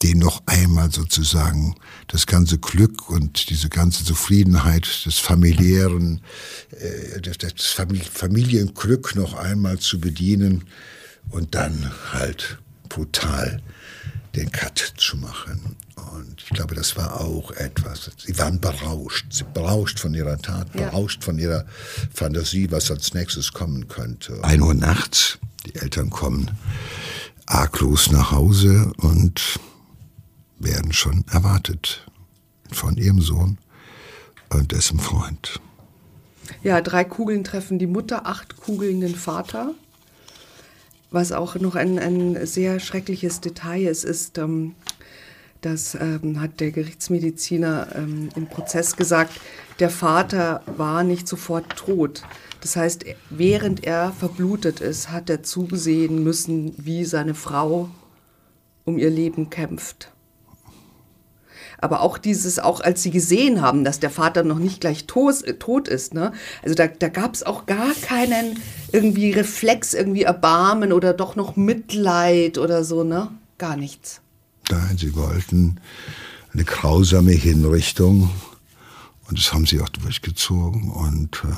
den 0.02 0.18
noch 0.18 0.42
einmal 0.46 0.92
sozusagen 0.92 1.74
das 2.06 2.26
ganze 2.26 2.58
Glück 2.58 3.10
und 3.10 3.50
diese 3.50 3.68
ganze 3.68 4.04
Zufriedenheit 4.04 5.06
des 5.06 5.18
familiären, 5.18 6.20
äh, 6.70 7.20
das, 7.20 7.38
das 7.38 7.76
Familienglück 8.12 9.16
noch 9.16 9.34
einmal 9.34 9.78
zu 9.78 10.00
bedienen 10.00 10.64
und 11.30 11.54
dann 11.54 11.90
halt 12.12 12.58
brutal 12.88 13.60
den 14.34 14.50
Cut 14.52 14.94
zu 14.96 15.16
machen. 15.16 15.76
Und 16.12 16.42
ich 16.42 16.50
glaube, 16.50 16.74
das 16.74 16.96
war 16.96 17.20
auch 17.20 17.50
etwas. 17.52 18.10
Sie 18.18 18.36
waren 18.38 18.60
berauscht. 18.60 19.26
Sie 19.30 19.44
berauscht 19.44 19.98
von 19.98 20.14
ihrer 20.14 20.38
Tat, 20.38 20.68
ja. 20.74 20.88
berauscht 20.88 21.24
von 21.24 21.38
ihrer 21.38 21.64
Fantasie, 22.12 22.70
was 22.70 22.90
als 22.90 23.14
nächstes 23.14 23.52
kommen 23.52 23.88
könnte. 23.88 24.42
Ein 24.42 24.62
Uhr 24.62 24.74
nachts, 24.74 25.38
die 25.66 25.74
Eltern 25.74 26.10
kommen 26.10 26.50
arglos 27.46 28.10
nach 28.10 28.30
Hause 28.30 28.92
und 28.98 29.58
werden 30.58 30.92
schon 30.92 31.24
erwartet 31.30 32.06
von 32.70 32.96
ihrem 32.96 33.20
Sohn 33.20 33.58
und 34.50 34.72
dessen 34.72 34.98
Freund. 34.98 35.60
Ja, 36.62 36.80
drei 36.80 37.04
Kugeln 37.04 37.44
treffen 37.44 37.78
die 37.78 37.86
Mutter, 37.86 38.26
acht 38.26 38.56
Kugeln 38.56 39.00
den 39.00 39.14
Vater. 39.14 39.74
Was 41.10 41.32
auch 41.32 41.54
noch 41.56 41.74
ein, 41.74 41.98
ein 41.98 42.46
sehr 42.46 42.80
schreckliches 42.80 43.40
Detail 43.40 43.86
ist, 43.86 44.04
ist, 44.04 44.36
ähm, 44.36 44.74
das 45.60 45.96
ähm, 45.96 46.40
hat 46.40 46.60
der 46.60 46.70
Gerichtsmediziner 46.70 47.88
ähm, 47.96 48.28
im 48.36 48.46
Prozess 48.46 48.96
gesagt, 48.96 49.32
der 49.80 49.90
Vater 49.90 50.62
war 50.66 51.02
nicht 51.02 51.26
sofort 51.26 51.76
tot. 51.76 52.22
Das 52.60 52.76
heißt, 52.76 53.04
während 53.30 53.84
er 53.84 54.12
verblutet 54.12 54.80
ist, 54.80 55.10
hat 55.10 55.30
er 55.30 55.42
zusehen 55.42 56.22
müssen, 56.22 56.74
wie 56.76 57.04
seine 57.04 57.34
Frau 57.34 57.88
um 58.84 58.98
ihr 58.98 59.10
Leben 59.10 59.50
kämpft. 59.50 60.12
Aber 61.80 62.00
auch 62.00 62.18
dieses, 62.18 62.58
auch 62.58 62.80
als 62.80 63.04
sie 63.04 63.12
gesehen 63.12 63.62
haben, 63.62 63.84
dass 63.84 64.00
der 64.00 64.10
Vater 64.10 64.42
noch 64.42 64.58
nicht 64.58 64.80
gleich 64.80 65.06
tot, 65.06 65.44
äh, 65.44 65.54
tot 65.54 65.86
ist, 65.86 66.12
ne? 66.12 66.32
also 66.62 66.74
da, 66.74 66.88
da 66.88 67.08
gab 67.08 67.34
es 67.34 67.44
auch 67.44 67.66
gar 67.66 67.94
keinen 68.02 68.58
irgendwie 68.90 69.30
Reflex, 69.30 69.94
irgendwie 69.94 70.22
Erbarmen 70.22 70.92
oder 70.92 71.14
doch 71.14 71.36
noch 71.36 71.54
Mitleid 71.54 72.58
oder 72.58 72.82
so, 72.82 73.04
ne? 73.04 73.28
Gar 73.58 73.76
nichts. 73.76 74.20
Nein, 74.70 74.98
sie 74.98 75.14
wollten 75.14 75.80
eine 76.52 76.64
grausame 76.64 77.32
Hinrichtung 77.32 78.30
und 79.28 79.38
das 79.38 79.52
haben 79.52 79.66
sie 79.66 79.80
auch 79.80 79.88
durchgezogen 79.88 80.90
und 80.90 81.42
äh, 81.44 81.54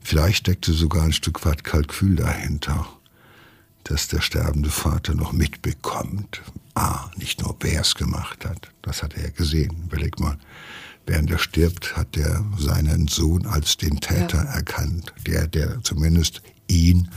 vielleicht 0.00 0.38
steckte 0.38 0.72
sogar 0.72 1.04
ein 1.04 1.12
Stück 1.12 1.44
weit 1.44 1.64
Kalkül 1.64 2.16
dahinter, 2.16 2.86
dass 3.84 4.08
der 4.08 4.20
sterbende 4.20 4.70
Vater 4.70 5.14
noch 5.14 5.32
mitbekommt. 5.32 6.42
Ah, 6.74 7.10
nicht 7.16 7.42
nur 7.42 7.56
wer 7.60 7.80
es 7.80 7.94
gemacht 7.94 8.44
hat, 8.44 8.70
das 8.82 9.02
hat 9.02 9.14
er 9.14 9.30
gesehen. 9.30 9.84
Überleg 9.84 10.20
mal, 10.20 10.38
während 11.06 11.30
er 11.30 11.38
stirbt, 11.38 11.96
hat 11.96 12.16
er 12.16 12.44
seinen 12.58 13.08
Sohn 13.08 13.46
als 13.46 13.76
den 13.78 14.00
Täter 14.00 14.44
ja. 14.44 14.52
erkannt, 14.52 15.12
der, 15.26 15.46
der 15.46 15.82
zumindest 15.82 16.42
ihn 16.68 17.08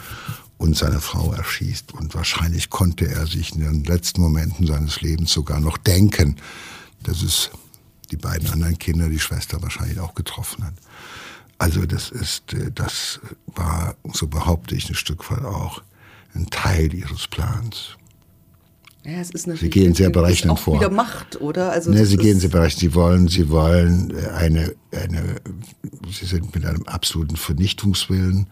und 0.62 0.78
seine 0.78 1.02
Frau 1.02 1.34
erschießt. 1.34 1.92
Und 1.94 2.14
wahrscheinlich 2.14 2.70
konnte 2.70 3.08
er 3.10 3.26
sich 3.26 3.56
in 3.56 3.62
den 3.62 3.84
letzten 3.84 4.22
Momenten 4.22 4.68
seines 4.68 5.02
Lebens 5.02 5.32
sogar 5.32 5.60
noch 5.60 5.76
denken, 5.76 6.36
dass 7.02 7.24
es 7.24 7.50
die 8.12 8.18
beiden 8.18 8.48
anderen 8.48 8.78
Kinder, 8.78 9.10
die 9.10 9.20
Schwester 9.20 9.60
wahrscheinlich 9.64 10.00
auch 10.00 10.14
getroffen 10.14 10.64
hat. 10.64 10.74
Also 11.58 11.88
das 11.88 12.12
ist, 12.12 12.54
äh, 12.54 12.72
das 12.72 13.20
war, 13.48 13.96
so 14.14 14.28
behaupte 14.28 14.76
ich, 14.76 14.88
ein 14.88 14.96
Stück 14.96 15.32
weit 15.32 15.44
auch 15.46 15.82
ein 16.36 16.46
Teil 16.52 16.94
ihres 16.94 17.28
Plans. 17.28 17.98
Ja, 19.04 19.24
sie 19.24 19.70
gehen 19.70 19.96
sehr 19.96 20.12
berechnend 20.12 20.60
vor. 20.60 20.76
Wieder 20.76 20.92
Macht, 20.92 21.42
oder? 21.42 21.72
Also 21.72 21.90
nee, 21.90 22.04
sie 22.04 22.18
gehen 22.18 22.40
sehr 22.40 22.52
berechnend. 22.52 22.80
Sie 22.80 22.94
wollen, 22.94 23.28
sie 23.28 23.50
wollen 23.50 24.16
eine, 24.36 24.76
eine, 24.92 25.36
sie 26.12 26.26
sind 26.26 26.54
mit 26.54 26.66
einem 26.66 26.84
absoluten 26.84 27.36
Vernichtungswillen 27.36 28.48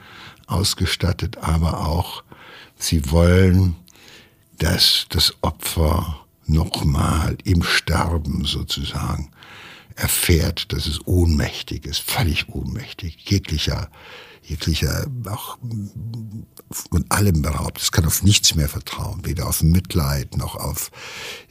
ausgestattet, 0.48 1.38
aber 1.38 1.86
auch 1.88 2.24
sie 2.78 3.12
wollen, 3.12 3.76
dass 4.58 5.06
das 5.10 5.36
Opfer 5.42 6.26
nochmal 6.48 7.38
im 7.44 7.62
Sterben 7.62 8.44
sozusagen 8.44 9.30
erfährt, 10.00 10.72
dass 10.74 10.86
es 10.86 11.06
ohnmächtig 11.06 11.86
ist, 11.86 12.00
völlig 12.00 12.50
ohnmächtig, 12.50 13.18
jeglicher, 13.30 13.90
jeglicher, 14.42 15.08
auch 15.26 15.58
von 16.72 17.06
allem 17.10 17.42
beraubt. 17.42 17.82
Es 17.82 17.92
kann 17.92 18.06
auf 18.06 18.24
nichts 18.24 18.56
mehr 18.56 18.70
vertrauen, 18.70 19.26
weder 19.26 19.48
auf 19.48 19.62
Mitleid 19.62 20.38
noch 20.38 20.56
auf 20.56 20.92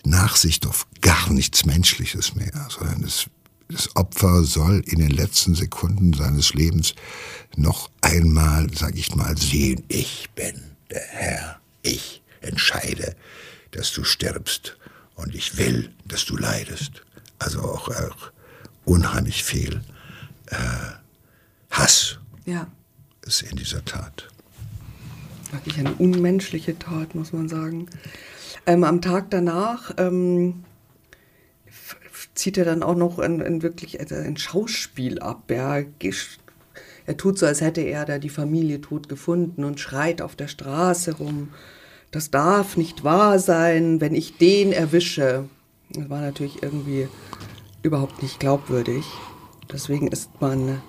Nachsicht, 0.05 0.67
auf 0.67 0.87
gar 1.01 1.31
nichts 1.31 1.65
Menschliches 1.65 2.35
mehr, 2.35 2.69
sondern 2.71 3.05
es 3.05 3.27
das 3.71 3.95
Opfer 3.97 4.45
soll 4.45 4.83
in 4.87 4.99
den 4.99 5.11
letzten 5.11 5.55
Sekunden 5.55 6.15
seines 6.15 6.55
Lebens 6.55 6.95
noch 7.57 7.91
einmal, 8.01 8.67
sag 8.75 8.97
ich 8.97 9.15
mal, 9.15 9.37
sehen, 9.37 9.85
ich 9.89 10.31
bin 10.35 10.55
der 10.91 11.05
Herr, 11.07 11.61
ich 11.83 12.23
entscheide, 12.41 13.15
dass 13.73 13.93
du 13.93 14.05
stirbst 14.05 14.79
und 15.17 15.35
ich 15.35 15.59
will, 15.59 15.93
dass 16.07 16.25
du 16.25 16.39
leidest. 16.39 17.03
Also 17.39 17.61
auch, 17.61 17.89
auch 17.89 18.33
unheimlich 18.89 19.45
viel 19.45 19.83
äh, 20.47 20.57
Hass 21.71 22.19
ja. 22.45 22.67
ist 23.27 23.43
in 23.43 23.57
dieser 23.57 23.85
Tat. 23.85 24.29
Wirklich 25.53 25.79
eine 25.79 25.95
unmenschliche 25.95 26.79
Tat, 26.79 27.15
muss 27.15 27.33
man 27.33 27.49
sagen. 27.49 27.89
Ähm, 28.67 28.85
am 28.85 29.01
Tag 29.01 29.31
danach 29.31 29.93
ähm, 29.97 30.65
zieht 32.35 32.59
er 32.59 32.65
dann 32.65 32.83
auch 32.83 32.97
noch 32.97 33.19
ein, 33.19 33.43
ein 33.43 33.63
wirklich 33.63 34.01
also 34.01 34.15
ein 34.15 34.37
Schauspiel 34.37 35.21
ab. 35.21 35.51
Ja. 35.51 35.79
Er 37.07 37.17
tut 37.17 37.39
so, 37.39 37.47
als 37.47 37.61
hätte 37.61 37.81
er 37.81 38.05
da 38.05 38.19
die 38.19 38.29
Familie 38.29 38.81
tot 38.81 39.09
gefunden 39.09 39.65
und 39.65 39.81
schreit 39.81 40.21
auf 40.21 40.37
der 40.37 40.49
Straße 40.49 41.17
rum. 41.17 41.49
Das 42.11 42.31
darf 42.31 42.77
nicht 42.77 43.05
wahr 43.05 43.39
sein, 43.39 44.01
wenn 44.01 44.15
ich 44.15 44.37
den 44.37 44.73
erwische. 44.73 45.49
Das 45.91 46.09
war 46.11 46.21
natürlich 46.21 46.63
irgendwie 46.63 47.09
überhaupt 47.83 48.23
nicht 48.23 48.41
glaubwürdig. 48.41 49.05
Deswegen 49.71 50.09
ist 50.09 50.31
man 50.41 50.81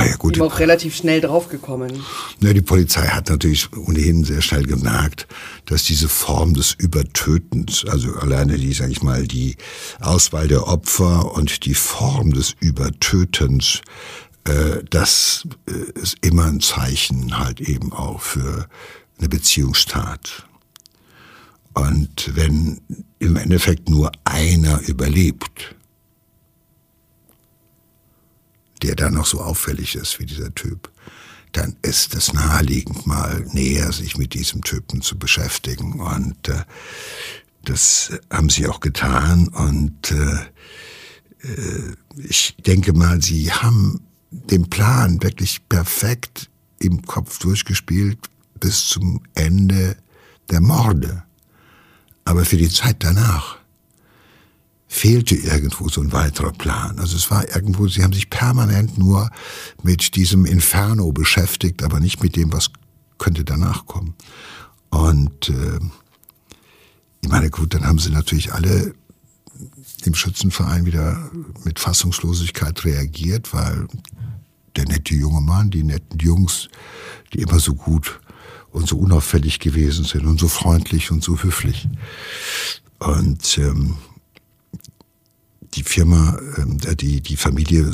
Ah 0.00 0.06
ja, 0.06 0.16
gut. 0.16 0.40
Auch 0.40 0.60
relativ 0.60 0.96
schnell 0.96 1.20
draufgekommen. 1.20 2.02
Ja, 2.40 2.54
die 2.54 2.62
Polizei 2.62 3.06
hat 3.08 3.28
natürlich 3.28 3.70
ohnehin 3.76 4.24
sehr 4.24 4.40
schnell 4.40 4.62
gemerkt, 4.62 5.26
dass 5.66 5.84
diese 5.84 6.08
Form 6.08 6.54
des 6.54 6.72
Übertötens, 6.72 7.84
also 7.86 8.14
alleine 8.14 8.56
die, 8.56 8.72
sag 8.72 8.90
ich 8.90 9.02
mal, 9.02 9.26
die 9.26 9.56
Auswahl 10.00 10.48
der 10.48 10.68
Opfer 10.68 11.34
und 11.34 11.66
die 11.66 11.74
Form 11.74 12.32
des 12.32 12.54
Übertötens, 12.60 13.82
äh, 14.44 14.82
das 14.88 15.46
äh, 15.68 16.00
ist 16.00 16.16
immer 16.22 16.46
ein 16.46 16.60
Zeichen 16.60 17.38
halt 17.38 17.60
eben 17.60 17.92
auch 17.92 18.22
für 18.22 18.68
eine 19.18 19.28
Beziehungstat. 19.28 20.46
Und 21.74 22.30
wenn 22.34 22.80
im 23.18 23.36
Endeffekt 23.36 23.90
nur 23.90 24.12
einer 24.24 24.80
überlebt, 24.88 25.76
der 28.82 28.96
da 28.96 29.10
noch 29.10 29.26
so 29.26 29.40
auffällig 29.40 29.94
ist 29.94 30.18
wie 30.18 30.26
dieser 30.26 30.54
Typ, 30.54 30.90
dann 31.52 31.76
ist 31.82 32.14
es 32.14 32.32
naheliegend, 32.32 33.06
mal 33.06 33.44
näher 33.52 33.92
sich 33.92 34.16
mit 34.16 34.34
diesem 34.34 34.62
Typen 34.62 35.02
zu 35.02 35.18
beschäftigen. 35.18 36.00
Und 36.00 36.48
äh, 36.48 36.62
das 37.64 38.12
haben 38.30 38.50
sie 38.50 38.66
auch 38.66 38.80
getan. 38.80 39.48
Und 39.48 40.12
äh, 40.12 41.46
äh, 41.46 41.94
ich 42.16 42.56
denke 42.66 42.92
mal, 42.92 43.20
sie 43.20 43.52
haben 43.52 44.00
den 44.30 44.70
Plan 44.70 45.22
wirklich 45.22 45.68
perfekt 45.68 46.50
im 46.78 47.02
Kopf 47.02 47.38
durchgespielt 47.38 48.18
bis 48.60 48.86
zum 48.86 49.22
Ende 49.34 49.96
der 50.50 50.60
Morde. 50.60 51.24
Aber 52.24 52.44
für 52.44 52.56
die 52.56 52.68
Zeit 52.68 52.96
danach 53.00 53.59
fehlte 54.92 55.36
irgendwo 55.36 55.88
so 55.88 56.00
ein 56.00 56.12
weiterer 56.12 56.50
Plan. 56.50 56.98
Also 56.98 57.16
es 57.16 57.30
war 57.30 57.48
irgendwo, 57.48 57.86
sie 57.86 58.02
haben 58.02 58.12
sich 58.12 58.28
permanent 58.28 58.98
nur 58.98 59.30
mit 59.84 60.16
diesem 60.16 60.44
Inferno 60.44 61.12
beschäftigt, 61.12 61.84
aber 61.84 62.00
nicht 62.00 62.20
mit 62.24 62.34
dem, 62.34 62.52
was 62.52 62.70
könnte 63.16 63.44
danach 63.44 63.86
kommen. 63.86 64.14
Und 64.90 65.48
äh, 65.48 65.78
ich 67.20 67.28
meine, 67.28 67.50
gut, 67.50 67.72
dann 67.72 67.86
haben 67.86 68.00
sie 68.00 68.10
natürlich 68.10 68.52
alle 68.52 68.92
im 70.04 70.14
Schützenverein 70.14 70.86
wieder 70.86 71.30
mit 71.62 71.78
Fassungslosigkeit 71.78 72.84
reagiert, 72.84 73.54
weil 73.54 73.86
der 74.74 74.86
nette 74.86 75.14
junge 75.14 75.40
Mann, 75.40 75.70
die 75.70 75.84
netten 75.84 76.18
Jungs, 76.18 76.68
die 77.32 77.42
immer 77.42 77.60
so 77.60 77.74
gut 77.74 78.20
und 78.72 78.88
so 78.88 78.98
unauffällig 78.98 79.60
gewesen 79.60 80.04
sind 80.04 80.26
und 80.26 80.40
so 80.40 80.48
freundlich 80.48 81.12
und 81.12 81.22
so 81.22 81.40
höflich. 81.40 81.88
Und 82.98 83.56
ähm, 83.56 83.96
die 85.74 85.82
Firma, 85.82 86.38
ähm, 86.56 86.78
die, 86.96 87.20
die 87.20 87.36
Familie, 87.36 87.90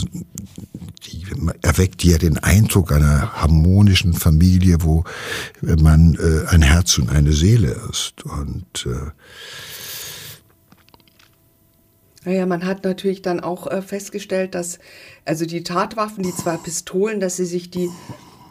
die 1.06 1.24
erweckt 1.62 2.02
ja 2.04 2.18
den 2.18 2.38
Eindruck 2.38 2.92
einer 2.92 3.32
harmonischen 3.32 4.14
Familie, 4.14 4.78
wo 4.80 5.04
man 5.60 6.14
äh, 6.14 6.46
ein 6.48 6.62
Herz 6.62 6.98
und 6.98 7.10
eine 7.10 7.32
Seele 7.32 7.76
ist. 7.90 8.24
Und 8.24 8.86
äh, 8.86 9.10
naja, 12.24 12.44
man 12.44 12.66
hat 12.66 12.82
natürlich 12.82 13.22
dann 13.22 13.38
auch 13.38 13.68
äh, 13.68 13.82
festgestellt, 13.82 14.56
dass 14.56 14.80
also 15.24 15.46
die 15.46 15.62
Tatwaffen, 15.62 16.24
die 16.24 16.34
zwei 16.34 16.56
Pistolen, 16.56 17.20
dass 17.20 17.36
sie 17.36 17.44
sich 17.44 17.70
die 17.70 17.88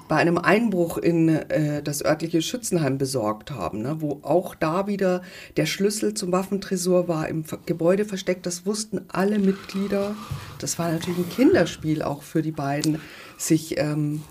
bei 0.07 0.17
einem 0.17 0.37
Einbruch 0.37 0.97
in 0.97 1.29
äh, 1.29 1.81
das 1.81 2.03
örtliche 2.03 2.41
Schützenheim 2.41 2.97
besorgt 2.97 3.51
haben, 3.51 3.81
ne, 3.81 3.97
wo 3.99 4.19
auch 4.21 4.55
da 4.55 4.87
wieder 4.87 5.21
der 5.57 5.65
Schlüssel 5.65 6.13
zum 6.13 6.31
Waffentresor 6.31 7.07
war 7.07 7.27
im 7.27 7.43
Gebäude 7.65 8.05
versteckt. 8.05 8.45
Das 8.45 8.65
wussten 8.65 9.01
alle 9.07 9.39
Mitglieder. 9.39 10.15
Das 10.59 10.77
war 10.77 10.91
natürlich 10.91 11.19
ein 11.19 11.29
Kinderspiel 11.29 12.01
auch 12.01 12.21
für 12.21 12.41
die 12.41 12.51
beiden, 12.51 12.99
sich, 13.37 13.79
ähm, 13.79 14.21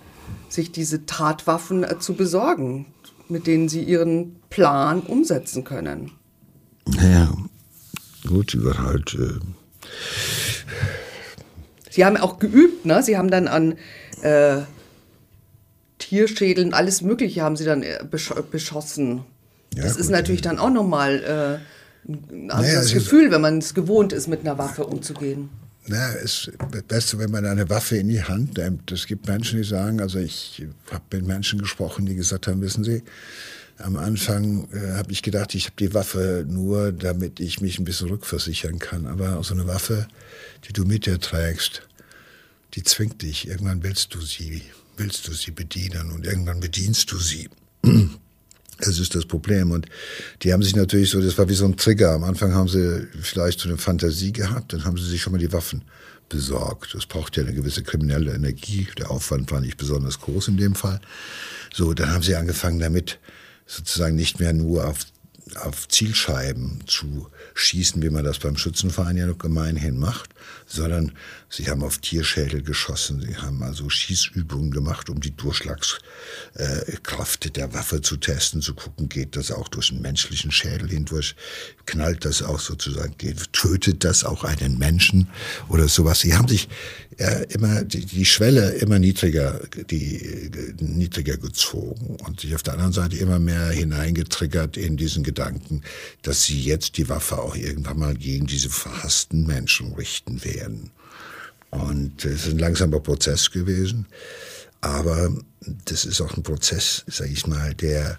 sich 0.49 0.71
diese 0.71 1.07
Tatwaffen 1.07 1.83
äh, 1.83 1.99
zu 1.99 2.15
besorgen, 2.15 2.87
mit 3.29 3.47
denen 3.47 3.69
sie 3.69 3.83
ihren 3.83 4.37
Plan 4.51 5.01
umsetzen 5.01 5.65
können. 5.65 6.13
Naja, 6.87 7.35
gut, 8.27 8.53
sie 8.53 8.65
war 8.65 8.79
halt. 8.79 9.15
Äh 9.15 9.41
Sie 11.95 12.05
haben 12.05 12.17
auch 12.17 12.41
geübt, 12.41 12.85
ne? 12.87 13.05
Sie 13.05 13.17
haben 13.17 13.31
dann 13.31 13.47
an 13.47 13.77
äh, 14.23 14.63
Tierschädeln, 15.99 16.75
alles 16.75 17.03
Mögliche 17.03 17.43
haben 17.43 17.57
sie 17.57 17.65
dann 17.65 17.83
äh, 17.83 18.05
besch 18.11 18.33
beschossen. 18.51 19.25
Ja, 19.75 19.85
das 19.85 19.93
gut, 19.93 20.01
ist 20.01 20.11
natürlich 20.11 20.45
ja. 20.45 20.51
dann 20.51 20.59
auch 20.59 20.71
nochmal 20.71 21.61
äh, 22.07 22.11
ein 22.11 22.51
anderes 22.51 22.87
naja, 22.87 22.95
Gefühl, 22.95 23.31
wenn 23.31 23.41
man 23.41 23.59
es 23.59 23.75
gewohnt 23.75 24.13
ist, 24.13 24.29
mit 24.29 24.41
einer 24.41 24.59
Waffe 24.59 24.87
umzugehen. 24.87 25.49
Na, 25.87 26.15
es 26.15 26.49
ist 26.49 26.89
besser, 26.89 27.19
wenn 27.19 27.31
man 27.31 27.45
eine 27.45 27.69
Waffe 27.69 27.97
in 27.99 28.09
die 28.09 28.23
Hand 28.23 28.57
nimmt. 28.57 28.91
Es 28.91 29.07
gibt 29.07 29.29
Menschen, 29.29 29.59
die 29.59 29.69
sagen, 29.69 30.01
also 30.01 30.19
ich 30.19 30.67
habe 30.91 31.05
mit 31.13 31.27
Menschen 31.27 31.59
gesprochen, 31.59 32.07
die 32.07 32.15
gesagt 32.15 32.47
haben, 32.47 32.63
wissen 32.63 32.85
Sie, 32.85 33.03
am 33.79 33.97
Anfang 33.97 34.69
äh, 34.73 34.97
habe 34.97 35.13
ich 35.13 35.23
gedacht, 35.23 35.55
ich 35.55 35.67
habe 35.67 35.77
die 35.79 35.93
Waffe 35.93 36.47
nur, 36.49 36.93
damit 36.93 37.41
ich 37.41 37.61
mich 37.61 37.79
ein 37.79 37.85
bisschen 37.85 38.09
rückversichern 38.09 38.79
kann. 38.79 39.07
Aber 39.07 39.43
so 39.43 39.53
eine 39.53 39.67
Waffe, 39.67 40.07
die 40.67 40.73
du 40.73 40.85
mit 40.85 41.07
dir 41.07 41.21
trägst, 41.21 41.83
die 42.75 42.83
zwingt 42.83 43.23
dich. 43.23 43.49
Irgendwann 43.49 43.83
willst 43.83 44.15
du 44.15 44.21
sie 44.21 44.63
willst 44.97 45.27
du 45.29 45.33
sie 45.33 45.51
bedienen 45.51 46.11
und 46.11 46.27
irgendwann 46.27 46.61
bedienst 46.61 47.11
du 47.13 47.19
sie. 47.19 47.49
Das 48.79 48.99
ist 48.99 49.15
das 49.15 49.27
Problem. 49.27 49.71
Und 49.71 49.87
die 50.43 50.53
haben 50.53 50.63
sich 50.63 50.75
natürlich 50.75 51.11
so, 51.11 51.21
das 51.21 51.39
war 51.39 51.49
wie 51.49 51.55
so 51.55 51.65
ein 51.65 51.77
Trigger. 51.77 52.13
Am 52.13 52.25
Anfang 52.25 52.55
haben 52.55 52.69
sie 52.69 53.07
vielleicht 53.21 53.61
so 53.61 53.69
eine 53.69 53.79
Fantasie 53.79 54.33
gehabt, 54.33 54.73
dann 54.73 54.85
haben 54.85 54.99
sie 54.99 55.07
sich 55.07 55.23
schon 55.23 55.33
mal 55.33 55.39
die 55.39 55.53
Waffen 55.53 55.83
besorgt. 56.29 56.95
Das 56.95 57.07
braucht 57.07 57.37
ja 57.37 57.45
eine 57.45 57.55
gewisse 57.55 57.83
kriminelle 57.83 58.35
Energie. 58.35 58.89
Der 58.99 59.11
Aufwand 59.11 59.51
war 59.53 59.61
nicht 59.61 59.77
besonders 59.77 60.21
groß 60.21 60.49
in 60.49 60.57
dem 60.57 60.75
Fall. 60.75 61.01
So, 61.73 61.95
dann 61.95 62.11
haben 62.11 62.23
sie 62.23 62.35
angefangen 62.35 62.81
damit, 62.81 63.21
sozusagen 63.67 64.17
nicht 64.17 64.41
mehr 64.41 64.53
nur 64.53 64.87
auf 64.87 65.07
auf 65.57 65.89
Zielscheiben 65.89 66.85
zu 66.87 67.29
schießen, 67.55 68.01
wie 68.03 68.11
man 68.11 68.25
das 68.25 68.39
beim 68.39 68.57
Schützenverein 68.57 69.17
ja 69.17 69.27
noch 69.27 69.39
gemeinhin 69.39 69.99
macht, 69.99 70.31
sondern 70.67 71.13
sie 71.51 71.69
haben 71.69 71.83
auf 71.83 71.99
Tierschädel 71.99 72.63
geschossen, 72.63 73.21
sie 73.21 73.37
haben 73.37 73.63
also 73.63 73.91
Schießübungen 73.91 74.71
gemacht, 74.71 75.11
um 75.11 75.21
die 75.21 75.37
Durchschlagskraft 75.37 77.57
der 77.57 77.75
Waffe 77.75 78.01
zu 78.01 78.17
testen, 78.17 78.63
zu 78.63 78.75
gucken, 78.75 79.11
geht 79.11 79.37
das 79.37 79.51
auch 79.51 79.69
durch 79.69 79.91
einen 79.91 80.01
menschlichen 80.01 80.51
Schädel 80.51 80.89
hindurch, 80.89 81.37
knallt 81.87 82.25
das 82.25 82.43
auch 82.43 82.61
sozusagen, 82.61 83.15
tötet 83.53 84.05
das 84.05 84.25
auch 84.25 84.45
einen 84.45 84.79
Menschen? 84.79 85.29
Oder 85.69 85.89
sowas. 85.89 86.21
Sie 86.21 86.35
haben 86.35 86.49
sich 86.49 86.69
äh, 87.19 87.45
immer 87.51 87.85
die, 87.85 88.05
die 88.05 88.25
Schwelle 88.25 88.71
immer 88.73 88.99
niedriger, 88.99 89.61
die, 89.91 90.51
niedriger 90.81 91.37
gezogen 91.37 92.17
und 92.25 92.41
sich 92.41 92.55
auf 92.55 92.63
der 92.63 92.75
anderen 92.75 92.93
Seite 92.93 93.17
immer 93.17 93.39
mehr 93.39 93.71
hineingetriggert 93.71 94.77
in 94.77 94.97
diesen 94.97 95.23
Gedanken, 95.23 95.83
dass 96.23 96.45
sie 96.45 96.61
jetzt 96.61 96.97
die 96.97 97.09
Waffe 97.09 97.39
auch 97.39 97.57
irgendwann 97.57 97.99
mal 97.99 98.15
gegen 98.15 98.47
diese 98.47 98.71
verhassten 98.71 99.47
Menschen 99.47 99.95
richten 99.95 100.45
werden. 100.45 100.91
Und 101.71 102.25
es 102.25 102.47
ist 102.47 102.53
ein 102.53 102.59
langsamer 102.59 103.01
Prozess 103.01 103.51
gewesen, 103.51 104.07
aber 104.81 105.35
das 105.87 106.05
ist 106.05 106.21
auch 106.21 106.37
ein 106.37 106.43
Prozess, 106.43 107.05
sage 107.07 107.31
ich 107.31 107.47
mal, 107.47 107.75
der, 107.75 108.19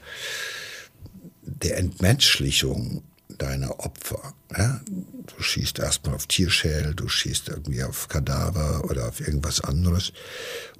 der 1.41 1.77
Entmenschlichung 1.77 3.03
deiner 3.29 3.79
Opfer. 3.79 4.33
Ja? 4.55 4.81
Du 4.87 5.41
schießt 5.41 5.79
erstmal 5.79 6.15
auf 6.15 6.27
Tierschädel, 6.27 6.93
du 6.93 7.07
schießt 7.07 7.49
irgendwie 7.49 7.83
auf 7.83 8.07
Kadaver 8.07 8.83
oder 8.85 9.07
auf 9.07 9.19
irgendwas 9.19 9.61
anderes 9.61 10.13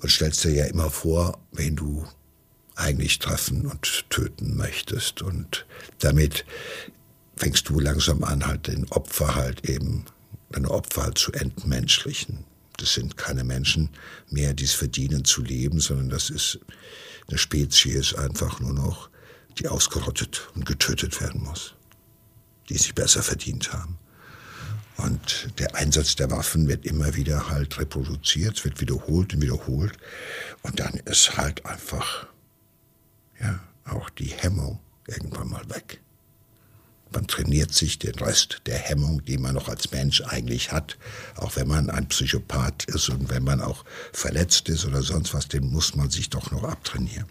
und 0.01 0.12
stellst 0.12 0.43
dir 0.43 0.51
ja 0.53 0.65
immer 0.65 0.89
vor, 0.89 1.39
wen 1.51 1.75
du 1.75 2.05
eigentlich 2.75 3.19
treffen 3.19 3.65
und 3.65 4.10
töten 4.10 4.55
möchtest. 4.55 5.21
Und 5.21 5.65
damit 5.99 6.45
fängst 7.36 7.69
du 7.69 7.79
langsam 7.79 8.23
an, 8.23 8.45
halt 8.45 8.67
den 8.67 8.89
Opfer 8.91 9.36
halt 9.36 9.67
eben, 9.67 10.05
deine 10.51 10.69
Opfer 10.69 11.03
halt 11.03 11.17
zu 11.17 11.31
entmenschlichen. 11.31 12.45
Das 12.77 12.93
sind 12.93 13.17
keine 13.17 13.43
Menschen 13.43 13.89
mehr, 14.29 14.53
die 14.53 14.65
es 14.65 14.73
verdienen 14.73 15.23
zu 15.23 15.41
leben, 15.41 15.79
sondern 15.79 16.10
das 16.10 16.29
ist 16.29 16.60
eine 17.27 17.38
Spezies 17.38 18.13
einfach 18.13 18.60
nur 18.60 18.73
noch, 18.73 19.10
die 19.58 19.69
ausgerottet 19.69 20.49
und 20.55 20.65
getötet 20.65 21.21
werden 21.21 21.43
muss, 21.43 21.75
die 22.69 22.78
sich 22.78 22.95
besser 22.95 23.23
verdient 23.23 23.73
haben. 23.73 23.97
Und 24.97 25.49
der 25.60 25.75
Einsatz 25.75 26.15
der 26.15 26.32
Waffen 26.32 26.67
wird 26.67 26.86
immer 26.86 27.15
wieder 27.15 27.49
halt 27.49 27.78
reproduziert, 27.78 28.63
wird 28.63 28.80
wiederholt 28.80 29.34
und 29.34 29.41
wiederholt. 29.41 29.97
Und 30.62 30.80
dann 30.80 30.93
ist 30.93 31.38
halt 31.38 31.65
einfach, 31.65 32.28
ja, 33.39 33.60
auch 33.84 34.10
die 34.10 34.32
Hemmung 34.32 34.80
irgendwann 35.08 35.49
mal 35.49 35.69
weg. 35.69 35.99
Man 37.12 37.28
trainiert 37.28 37.73
sich 37.73 37.99
den 37.99 38.15
Rest 38.15 38.62
der 38.65 38.78
Hemmung, 38.78 39.23
die 39.23 39.38
man 39.38 39.54
noch 39.54 39.69
als 39.69 39.91
Mensch 39.91 40.21
eigentlich 40.21 40.71
hat, 40.71 40.97
auch 41.36 41.56
wenn 41.56 41.67
man 41.67 41.89
ein 41.89 42.10
Psychopath 42.10 42.86
ist 42.86 43.10
und 43.10 43.30
wenn 43.30 43.43
man 43.43 43.62
auch 43.62 43.86
verletzt 44.12 44.67
ist 44.69 44.86
oder 44.86 45.01
sonst 45.01 45.34
was, 45.34 45.47
den 45.47 45.71
muss 45.71 45.95
man 45.95 46.10
sich 46.10 46.30
doch 46.30 46.51
noch 46.51 46.63
abtrainieren. 46.63 47.28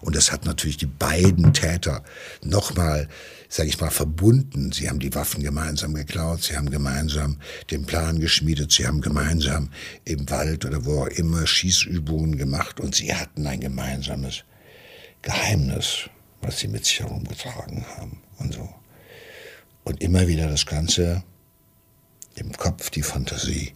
Und 0.00 0.14
das 0.14 0.30
hat 0.30 0.44
natürlich 0.44 0.76
die 0.76 0.86
beiden 0.86 1.52
Täter 1.54 2.04
nochmal, 2.42 3.08
sage 3.48 3.68
ich 3.68 3.80
mal, 3.80 3.90
verbunden. 3.90 4.72
Sie 4.72 4.88
haben 4.88 4.98
die 4.98 5.14
Waffen 5.14 5.42
gemeinsam 5.42 5.94
geklaut, 5.94 6.42
sie 6.42 6.56
haben 6.56 6.70
gemeinsam 6.70 7.38
den 7.70 7.86
Plan 7.86 8.20
geschmiedet, 8.20 8.72
sie 8.72 8.86
haben 8.86 9.00
gemeinsam 9.00 9.70
im 10.04 10.28
Wald 10.30 10.64
oder 10.64 10.84
wo 10.84 11.02
auch 11.02 11.08
immer 11.08 11.46
Schießübungen 11.46 12.36
gemacht 12.36 12.80
und 12.80 12.94
sie 12.94 13.14
hatten 13.14 13.46
ein 13.46 13.60
gemeinsames 13.60 14.44
Geheimnis, 15.22 16.10
was 16.42 16.58
sie 16.58 16.68
mit 16.68 16.84
sich 16.84 17.00
herumgetragen 17.00 17.84
haben 17.96 18.22
und 18.38 18.54
so. 18.54 18.68
Und 19.84 20.02
immer 20.02 20.26
wieder 20.26 20.48
das 20.48 20.66
Ganze 20.66 21.22
im 22.34 22.52
Kopf, 22.52 22.90
die 22.90 23.02
Fantasie, 23.02 23.74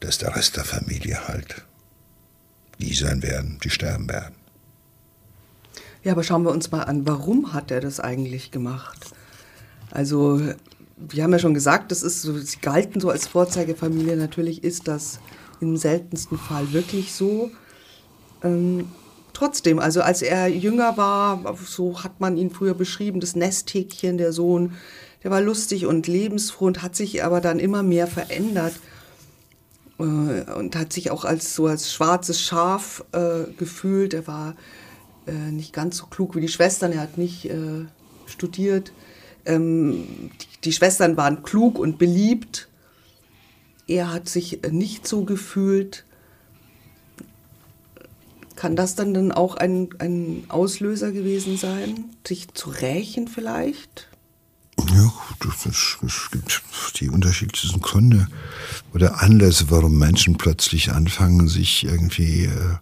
dass 0.00 0.18
der 0.18 0.36
Rest 0.36 0.56
der 0.56 0.64
Familie 0.64 1.26
halt 1.26 1.64
die 2.78 2.94
sein 2.94 3.22
werden, 3.22 3.58
die 3.64 3.70
sterben 3.70 4.08
werden. 4.08 4.37
Ja, 6.04 6.12
aber 6.12 6.22
schauen 6.22 6.44
wir 6.44 6.50
uns 6.50 6.70
mal 6.70 6.82
an, 6.82 7.06
warum 7.06 7.52
hat 7.52 7.70
er 7.70 7.80
das 7.80 8.00
eigentlich 8.00 8.50
gemacht? 8.50 9.10
Also, 9.90 10.40
wir 10.96 11.22
haben 11.22 11.32
ja 11.32 11.38
schon 11.38 11.54
gesagt, 11.54 11.90
das 11.90 12.02
ist 12.02 12.22
so, 12.22 12.36
sie 12.38 12.58
galten 12.60 13.00
so 13.00 13.10
als 13.10 13.26
Vorzeigefamilie. 13.26 14.16
Natürlich 14.16 14.64
ist 14.64 14.88
das 14.88 15.20
im 15.60 15.76
seltensten 15.76 16.38
Fall 16.38 16.72
wirklich 16.72 17.12
so. 17.12 17.50
Ähm, 18.42 18.88
trotzdem, 19.32 19.78
also 19.78 20.02
als 20.02 20.22
er 20.22 20.48
jünger 20.48 20.96
war, 20.96 21.56
so 21.64 22.02
hat 22.02 22.20
man 22.20 22.36
ihn 22.36 22.50
früher 22.50 22.74
beschrieben, 22.74 23.20
das 23.20 23.36
Nesthäkchen, 23.36 24.18
der 24.18 24.32
Sohn, 24.32 24.74
der 25.22 25.30
war 25.30 25.40
lustig 25.40 25.86
und 25.86 26.06
lebensfroh 26.06 26.66
und 26.66 26.82
hat 26.82 26.94
sich 26.94 27.24
aber 27.24 27.40
dann 27.40 27.58
immer 27.58 27.82
mehr 27.82 28.06
verändert 28.06 28.74
äh, 29.98 30.02
und 30.02 30.76
hat 30.76 30.92
sich 30.92 31.10
auch 31.10 31.24
als 31.24 31.54
so 31.54 31.66
als 31.66 31.92
schwarzes 31.92 32.40
Schaf 32.40 33.04
äh, 33.12 33.50
gefühlt. 33.56 34.14
Er 34.14 34.26
war 34.26 34.54
äh, 35.28 35.50
nicht 35.52 35.72
ganz 35.72 35.96
so 35.96 36.06
klug 36.06 36.34
wie 36.34 36.40
die 36.40 36.48
Schwestern, 36.48 36.92
er 36.92 37.02
hat 37.02 37.18
nicht 37.18 37.44
äh, 37.46 37.84
studiert. 38.26 38.92
Ähm, 39.44 40.30
die, 40.40 40.60
die 40.64 40.72
Schwestern 40.72 41.16
waren 41.16 41.42
klug 41.42 41.78
und 41.78 41.98
beliebt. 41.98 42.68
Er 43.86 44.12
hat 44.12 44.28
sich 44.28 44.60
nicht 44.70 45.06
so 45.06 45.24
gefühlt 45.24 46.04
kann 48.58 48.74
das 48.74 48.96
dann, 48.96 49.14
dann 49.14 49.30
auch 49.30 49.54
ein, 49.54 49.88
ein 50.00 50.42
Auslöser 50.48 51.12
gewesen 51.12 51.56
sein, 51.56 52.06
sich 52.26 52.52
zu 52.54 52.70
rächen 52.70 53.28
vielleicht? 53.28 54.08
Ja, 54.96 55.12
es 55.64 56.28
gibt 56.32 56.62
die 56.96 57.08
unterschiedlichsten 57.08 57.80
Gründe 57.80 58.26
oder 58.92 59.22
Anlässe, 59.22 59.66
warum 59.70 59.96
Menschen 59.96 60.38
plötzlich 60.38 60.90
anfangen, 60.90 61.46
sich 61.46 61.84
irgendwie 61.84 62.46
äh, 62.46 62.48
äh, 62.48 62.76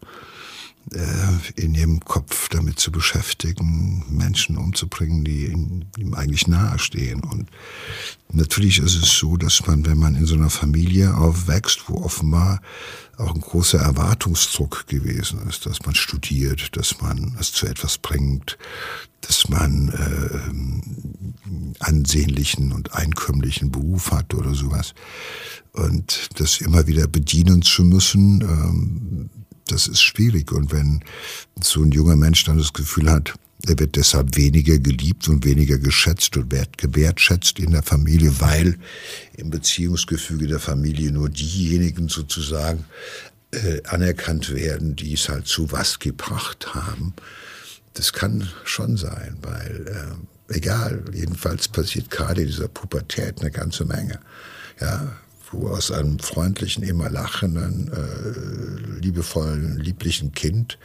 in 1.57 1.75
ihrem 1.75 2.01
Kopf 2.01 2.49
damit 2.49 2.79
zu 2.79 2.93
beschäftigen, 2.93 4.05
Menschen 4.09 4.57
umzubringen, 4.57 5.25
die 5.25 5.47
ihm, 5.47 6.15
eigentlich 6.15 6.47
nahestehen. 6.47 7.23
Und 7.23 7.51
natürlich 8.31 8.79
ist 8.79 8.95
es 8.95 9.19
so, 9.19 9.37
dass 9.37 9.67
man, 9.67 9.85
wenn 9.85 9.99
man 9.99 10.15
in 10.15 10.27
so 10.27 10.37
einer 10.37 10.51
Familie 10.51 11.17
aufwächst, 11.17 11.89
wo 11.89 12.03
offenbar 12.03 12.61
auch 13.17 13.35
ein 13.35 13.41
großer 13.41 13.79
Erwartungsdruck 13.79 14.87
gewesen 14.87 15.41
ist, 15.49 15.67
dass 15.67 15.85
man 15.85 15.95
studiert, 15.95 16.77
dass 16.77 17.01
man 17.01 17.37
es 17.41 17.51
zu 17.53 17.67
etwas 17.67 17.99
bringt, 17.99 18.57
dass 19.23 19.49
man 19.49 19.89
äh, 19.89 21.81
ansehnlichen 21.81 22.73
und 22.73 22.93
einkömmlichen 22.95 23.73
Beruf 23.73 24.13
hat 24.13 24.35
oder 24.35 24.55
sowas. 24.55 24.95
Und 25.73 26.29
das 26.39 26.61
immer 26.61 26.87
wieder 26.87 27.09
bedienen 27.09 27.63
zu 27.63 27.83
müssen, 27.83 28.41
ähm, 28.43 29.31
das 29.69 29.89
ist 29.89 30.03
schwierig. 30.03 30.53
Und 30.53 30.73
wenn 30.73 31.03
so 31.61 31.83
ein 31.83 31.93
junger 31.93 32.17
Mensch 32.17 32.45
dann 32.45 32.59
das 32.59 32.73
Gefühl 32.73 33.11
hat, 33.11 33.35
er 33.67 33.79
wird 33.79 33.97
deshalb 33.97 34.37
weniger 34.37 34.79
geliebt 34.79 35.29
und 35.29 35.45
weniger 35.45 35.79
geschätzt 35.79 36.37
und 36.37 36.55
gewertschätzt 36.77 37.59
in 37.59 37.73
der 37.73 37.83
Familie, 37.83 38.41
weil 38.41 38.79
im 39.37 39.51
Beziehungsgefüge 39.51 40.47
der 40.47 40.61
Familie 40.61 41.11
nur 41.11 41.29
diejenigen 41.29 42.09
sozusagen 42.09 42.85
äh, 43.53 43.83
anerkannt 43.85 44.55
werden, 44.55 44.95
die 44.95 45.15
es 45.15 45.29
halt 45.29 45.47
zu 45.47 45.73
was 45.73 45.99
gebracht 45.99 46.75
haben. 46.75 47.15
Das 47.95 48.13
kann 48.13 48.49
schon 48.65 48.97
sein, 48.97 49.39
weil 49.41 49.87
äh, 50.51 50.55
egal, 50.55 51.03
jedenfalls 51.13 51.67
passiert 51.67 52.11
gerade 52.11 52.43
in 52.43 52.49
dieser 52.49 52.69
Pubertät 52.69 53.41
eine 53.41 53.51
ganze 53.51 53.85
Menge. 53.85 54.21
Ja, 54.81 55.17
wo 55.51 55.69
aus 55.69 55.91
einem 55.91 56.19
freundlichen, 56.19 56.83
immer 56.83 57.11
lachenden, 57.11 57.91
äh, 57.93 59.01
liebevollen, 59.01 59.79
lieblichen 59.79 60.33
Kind 60.33 60.79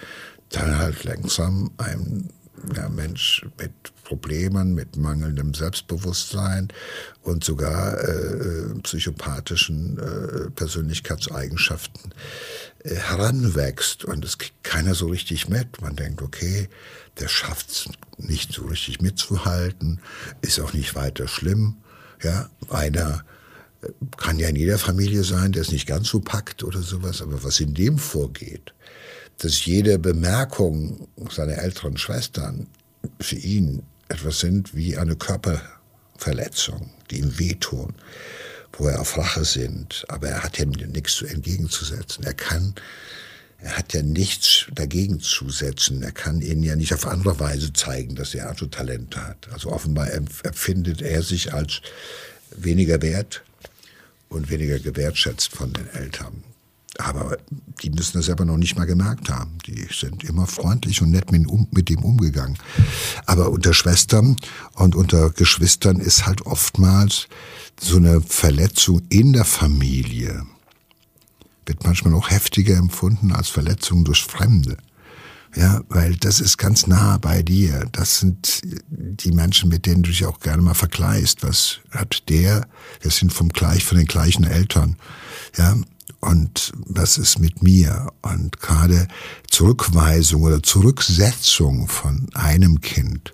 dann 0.50 0.78
halt 0.78 1.04
langsam 1.04 1.71
ein 1.78 2.30
ja, 2.76 2.89
Mensch 2.89 3.45
mit 3.58 3.71
Problemen, 4.04 4.76
mit 4.76 4.97
mangelndem 4.97 5.54
Selbstbewusstsein 5.54 6.67
und 7.21 7.43
sogar 7.43 7.97
äh, 8.04 8.76
psychopathischen 8.84 9.97
äh, 9.97 10.50
Persönlichkeitseigenschaften 10.52 12.13
äh, 12.84 12.95
heranwächst. 12.95 14.06
Und 14.06 14.26
es 14.26 14.38
kriegt 14.38 14.63
keiner 14.63 14.95
so 14.95 15.08
richtig 15.08 15.50
mit. 15.50 15.82
Man 15.82 15.95
denkt, 15.95 16.21
okay, 16.21 16.69
der 17.19 17.30
schafft 17.30 17.69
es 17.71 17.89
nicht 18.17 18.54
so 18.54 18.65
richtig 18.65 19.02
mitzuhalten, 19.02 20.00
ist 20.41 20.60
auch 20.60 20.74
nicht 20.74 20.93
weiter 20.95 21.28
schlimm. 21.28 21.78
Ja, 22.21 22.50
einer 22.69 23.24
kann 24.17 24.39
ja 24.39 24.50
in 24.50 24.56
jeder 24.56 24.78
Familie 24.78 25.24
sein, 25.24 25.52
der 25.52 25.63
es 25.63 25.72
nicht 25.72 25.88
ganz 25.88 26.10
so 26.10 26.20
packt 26.20 26.63
oder 26.63 26.82
sowas, 26.82 27.22
aber 27.22 27.44
was 27.44 27.60
in 27.60 27.74
dem 27.74 27.98
vorgeht, 27.98 28.74
dass 29.39 29.65
jede 29.65 29.98
Bemerkung 29.98 31.08
seiner 31.32 31.58
älteren 31.58 31.98
Schwestern 31.98 32.67
für 33.20 33.38
ihn 33.38 33.84
etwas 34.08 34.39
sind 34.39 34.76
wie 34.76 34.98
eine 34.98 35.15
Körperverletzung, 35.15 36.91
die 37.10 37.20
ihm 37.20 37.39
wehtun, 37.39 37.96
wo 38.74 38.88
er 38.88 39.02
auf 39.02 39.17
Rache 39.17 39.46
sind, 39.46 40.06
aber 40.10 40.28
er 40.28 40.44
hat 40.44 40.58
ja 40.58 40.65
nichts 40.65 41.22
entgegenzusetzen. 41.22 42.24
Er 42.24 42.34
kann, 42.34 42.76
er 43.58 43.78
hat 43.78 43.94
ja 43.94 44.04
nichts 44.04 44.67
dagegen 44.74 45.20
zu 45.20 45.50
setzen. 45.50 46.04
Er 46.04 46.12
kann 46.12 46.41
ihnen 46.41 46.63
ja 46.63 46.76
nicht 46.76 46.94
auf 46.94 47.08
andere 47.08 47.39
Weise 47.39 47.74
zeigen, 47.74 48.15
dass 48.15 48.36
er 48.36 48.50
also 48.50 48.67
Talente 48.67 49.26
hat. 49.26 49.50
Also 49.52 49.72
offenbar 49.72 50.12
empfindet 50.13 51.02
er 51.02 51.24
sich 51.24 51.54
als 51.54 51.82
weniger 52.56 53.02
wert 53.02 53.44
und 54.32 54.50
weniger 54.50 54.80
gewertschätzt 54.80 55.52
von 55.52 55.74
den 55.74 55.88
Eltern. 55.89 56.44
Aber 56.98 57.38
die 57.82 57.89
müssen 57.89 58.17
das 58.17 58.30
aber 58.30 58.46
noch 58.46 58.58
nicht 58.58 58.78
mal 58.78 58.86
gemerkt 58.86 59.30
haben. 59.30 59.58
Die 59.65 59.88
sind 59.91 60.24
immer 60.24 60.46
freundlich 60.46 61.02
und 61.02 61.12
nett 61.12 61.32
mit, 61.32 61.48
um, 61.48 61.67
mit 61.72 61.89
dem 61.89 62.04
umgegangen. 62.04 62.58
Aber 63.26 63.50
unter 63.50 63.74
Schwestern 63.74 64.36
und 64.74 64.96
unter 64.96 65.30
Geschwistern 65.32 66.00
ist 66.00 66.26
halt 66.26 66.46
oftmals 66.46 67.28
so 67.80 67.98
eine 67.98 68.22
Verletzung 68.22 69.02
in 69.10 69.34
der 69.34 69.46
Familie, 69.46 70.46
wird 71.65 71.84
manchmal 71.84 72.13
auch 72.13 72.30
heftiger 72.30 72.76
empfunden 72.78 73.32
als 73.32 73.50
Verletzung 73.50 74.04
durch 74.04 74.24
Fremde. 74.24 74.78
Ja, 75.56 75.82
weil 75.90 76.16
das 76.16 76.40
ist 76.40 76.58
ganz 76.58 76.88
nah 76.88 77.18
bei 77.18 77.44
dir. 77.44 77.86
Das 77.92 78.20
sind 78.20 78.62
die 78.90 79.32
Menschen, 79.32 79.70
mit 79.70 79.86
denen 79.86 80.04
du 80.04 80.10
dich 80.10 80.26
auch 80.26 80.40
gerne 80.40 80.62
mal 80.62 80.74
vergleichst. 80.74 81.44
Was 81.44 81.80
hat 81.92 82.30
der? 82.30 82.68
Wir 83.02 83.12
sind 83.12 83.34
vom 83.34 83.50
gleich, 83.50 83.84
von 83.84 83.98
den 83.98 84.08
gleichen 84.08 84.46
Eltern. 84.46 84.96
Ja, 85.58 85.76
und 86.22 86.72
was 86.76 87.18
ist 87.18 87.40
mit 87.40 87.64
mir? 87.64 88.08
Und 88.22 88.62
gerade 88.62 89.08
Zurückweisung 89.50 90.44
oder 90.44 90.64
Zurücksetzung 90.64 91.88
von 91.88 92.28
einem 92.34 92.80
Kind, 92.80 93.34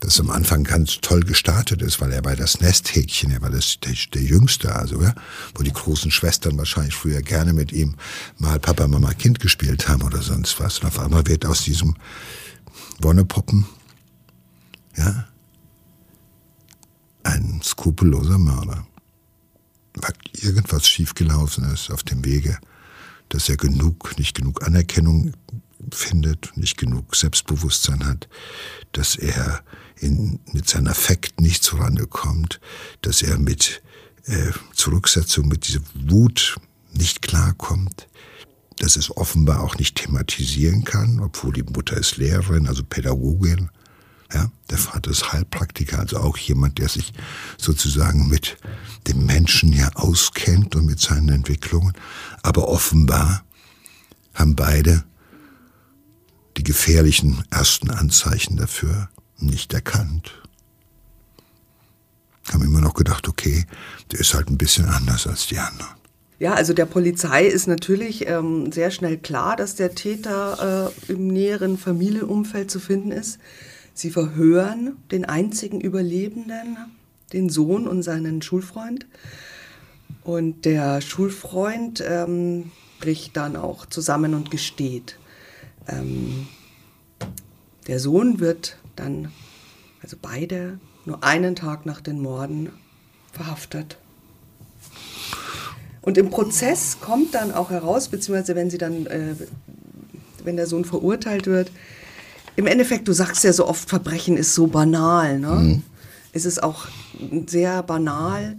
das 0.00 0.20
am 0.20 0.30
Anfang 0.30 0.62
ganz 0.62 1.00
toll 1.00 1.20
gestartet 1.20 1.82
ist, 1.82 2.00
weil 2.00 2.12
er 2.12 2.24
war 2.24 2.36
das 2.36 2.60
Nesthäkchen, 2.60 3.32
er 3.32 3.42
war 3.42 3.50
das, 3.50 3.80
der, 3.80 3.94
der 4.14 4.22
Jüngste, 4.22 4.74
also, 4.74 5.02
ja, 5.02 5.14
wo 5.54 5.62
die 5.62 5.72
großen 5.72 6.10
Schwestern 6.10 6.56
wahrscheinlich 6.56 6.94
früher 6.94 7.20
gerne 7.20 7.52
mit 7.52 7.72
ihm 7.72 7.96
mal 8.38 8.60
Papa, 8.60 8.86
Mama, 8.86 9.12
Kind 9.14 9.40
gespielt 9.40 9.88
haben 9.88 10.02
oder 10.02 10.22
sonst 10.22 10.60
was. 10.60 10.78
Und 10.78 10.86
auf 10.86 10.98
einmal 11.00 11.26
wird 11.26 11.44
aus 11.46 11.64
diesem 11.64 11.96
Wonnepoppen, 13.00 13.66
ja, 14.96 15.28
ein 17.24 17.60
skrupelloser 17.62 18.38
Mörder. 18.38 18.86
Weil 19.94 20.14
irgendwas 20.32 20.88
schiefgelaufen 20.88 21.64
ist 21.72 21.90
auf 21.90 22.04
dem 22.04 22.24
Wege, 22.24 22.58
dass 23.28 23.48
er 23.48 23.56
genug, 23.56 24.16
nicht 24.16 24.36
genug 24.36 24.64
Anerkennung 24.64 25.32
findet, 25.92 26.56
nicht 26.56 26.76
genug 26.76 27.14
Selbstbewusstsein 27.14 28.04
hat, 28.04 28.28
dass 28.92 29.16
er 29.16 29.62
in, 29.96 30.40
mit 30.52 30.68
seinem 30.68 30.88
Affekt 30.88 31.40
nicht 31.40 31.62
zurande 31.62 32.06
kommt, 32.06 32.60
dass 33.02 33.22
er 33.22 33.38
mit 33.38 33.82
äh, 34.26 34.52
Zurücksetzung, 34.74 35.48
mit 35.48 35.68
dieser 35.68 35.80
Wut 35.94 36.56
nicht 36.92 37.22
klarkommt, 37.22 38.08
dass 38.78 38.96
es 38.96 39.16
offenbar 39.16 39.62
auch 39.62 39.76
nicht 39.76 39.96
thematisieren 39.96 40.84
kann, 40.84 41.20
obwohl 41.20 41.52
die 41.52 41.62
Mutter 41.62 41.96
ist 41.96 42.16
Lehrerin, 42.16 42.68
also 42.68 42.84
Pädagogin. 42.84 43.70
Ja, 44.32 44.50
der 44.68 44.76
Vater 44.76 45.10
ist 45.10 45.32
Heilpraktiker, 45.32 46.00
also 46.00 46.18
auch 46.18 46.36
jemand, 46.36 46.78
der 46.78 46.88
sich 46.88 47.14
sozusagen 47.56 48.28
mit 48.28 48.58
dem 49.06 49.24
Menschen 49.24 49.72
ja 49.72 49.88
auskennt 49.94 50.76
und 50.76 50.84
mit 50.84 51.00
seinen 51.00 51.30
Entwicklungen. 51.30 51.94
Aber 52.42 52.68
offenbar 52.68 53.42
haben 54.34 54.54
beide 54.54 55.04
die 56.58 56.64
gefährlichen 56.64 57.44
ersten 57.50 57.90
Anzeichen 57.90 58.56
dafür 58.56 59.08
nicht 59.38 59.72
erkannt. 59.72 60.32
Haben 62.52 62.64
immer 62.64 62.80
noch 62.80 62.94
gedacht, 62.94 63.28
okay, 63.28 63.64
der 64.10 64.20
ist 64.20 64.34
halt 64.34 64.50
ein 64.50 64.58
bisschen 64.58 64.86
anders 64.86 65.26
als 65.26 65.46
die 65.46 65.58
anderen. 65.58 65.92
Ja, 66.40 66.54
also 66.54 66.72
der 66.72 66.86
Polizei 66.86 67.46
ist 67.46 67.66
natürlich 67.66 68.28
ähm, 68.28 68.72
sehr 68.72 68.90
schnell 68.90 69.18
klar, 69.18 69.56
dass 69.56 69.74
der 69.74 69.94
Täter 69.94 70.92
äh, 71.08 71.12
im 71.12 71.28
näheren 71.28 71.78
Familienumfeld 71.78 72.70
zu 72.70 72.80
finden 72.80 73.10
ist. 73.10 73.38
Sie 73.94 74.10
verhören 74.10 74.96
den 75.10 75.24
einzigen 75.24 75.80
Überlebenden, 75.80 76.76
den 77.32 77.50
Sohn 77.50 77.86
und 77.88 78.02
seinen 78.02 78.42
Schulfreund. 78.42 79.06
Und 80.22 80.64
der 80.64 81.00
Schulfreund 81.00 82.02
ähm, 82.06 82.70
bricht 83.00 83.36
dann 83.36 83.56
auch 83.56 83.86
zusammen 83.86 84.34
und 84.34 84.50
gesteht. 84.50 85.18
Ähm, 85.88 86.46
der 87.86 87.98
Sohn 87.98 88.40
wird 88.40 88.76
dann, 88.96 89.32
also 90.02 90.16
beide, 90.20 90.78
nur 91.04 91.24
einen 91.24 91.56
Tag 91.56 91.86
nach 91.86 92.00
den 92.00 92.20
Morden 92.20 92.70
verhaftet. 93.32 93.96
Und 96.02 96.18
im 96.18 96.30
Prozess 96.30 96.98
kommt 97.00 97.34
dann 97.34 97.52
auch 97.52 97.70
heraus, 97.70 98.08
beziehungsweise 98.08 98.54
wenn 98.54 98.70
sie 98.70 98.78
dann, 98.78 99.06
äh, 99.06 99.34
wenn 100.44 100.56
der 100.56 100.66
Sohn 100.66 100.84
verurteilt 100.84 101.46
wird, 101.46 101.70
im 102.56 102.66
Endeffekt, 102.66 103.06
du 103.08 103.12
sagst 103.12 103.44
ja 103.44 103.52
so 103.52 103.66
oft, 103.66 103.88
Verbrechen 103.88 104.36
ist 104.36 104.54
so 104.54 104.66
banal, 104.66 105.38
ne? 105.38 105.50
Mhm. 105.50 105.82
Es 106.32 106.44
ist 106.44 106.62
auch 106.62 106.86
sehr 107.46 107.82
banal 107.82 108.56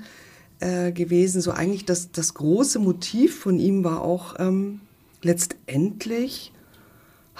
äh, 0.59 0.91
gewesen. 0.91 1.41
So 1.41 1.51
eigentlich 1.51 1.85
das, 1.85 2.11
das 2.11 2.33
große 2.33 2.79
Motiv 2.79 3.39
von 3.39 3.59
ihm 3.59 3.83
war 3.83 4.01
auch 4.01 4.35
ähm, 4.39 4.81
letztendlich 5.21 6.51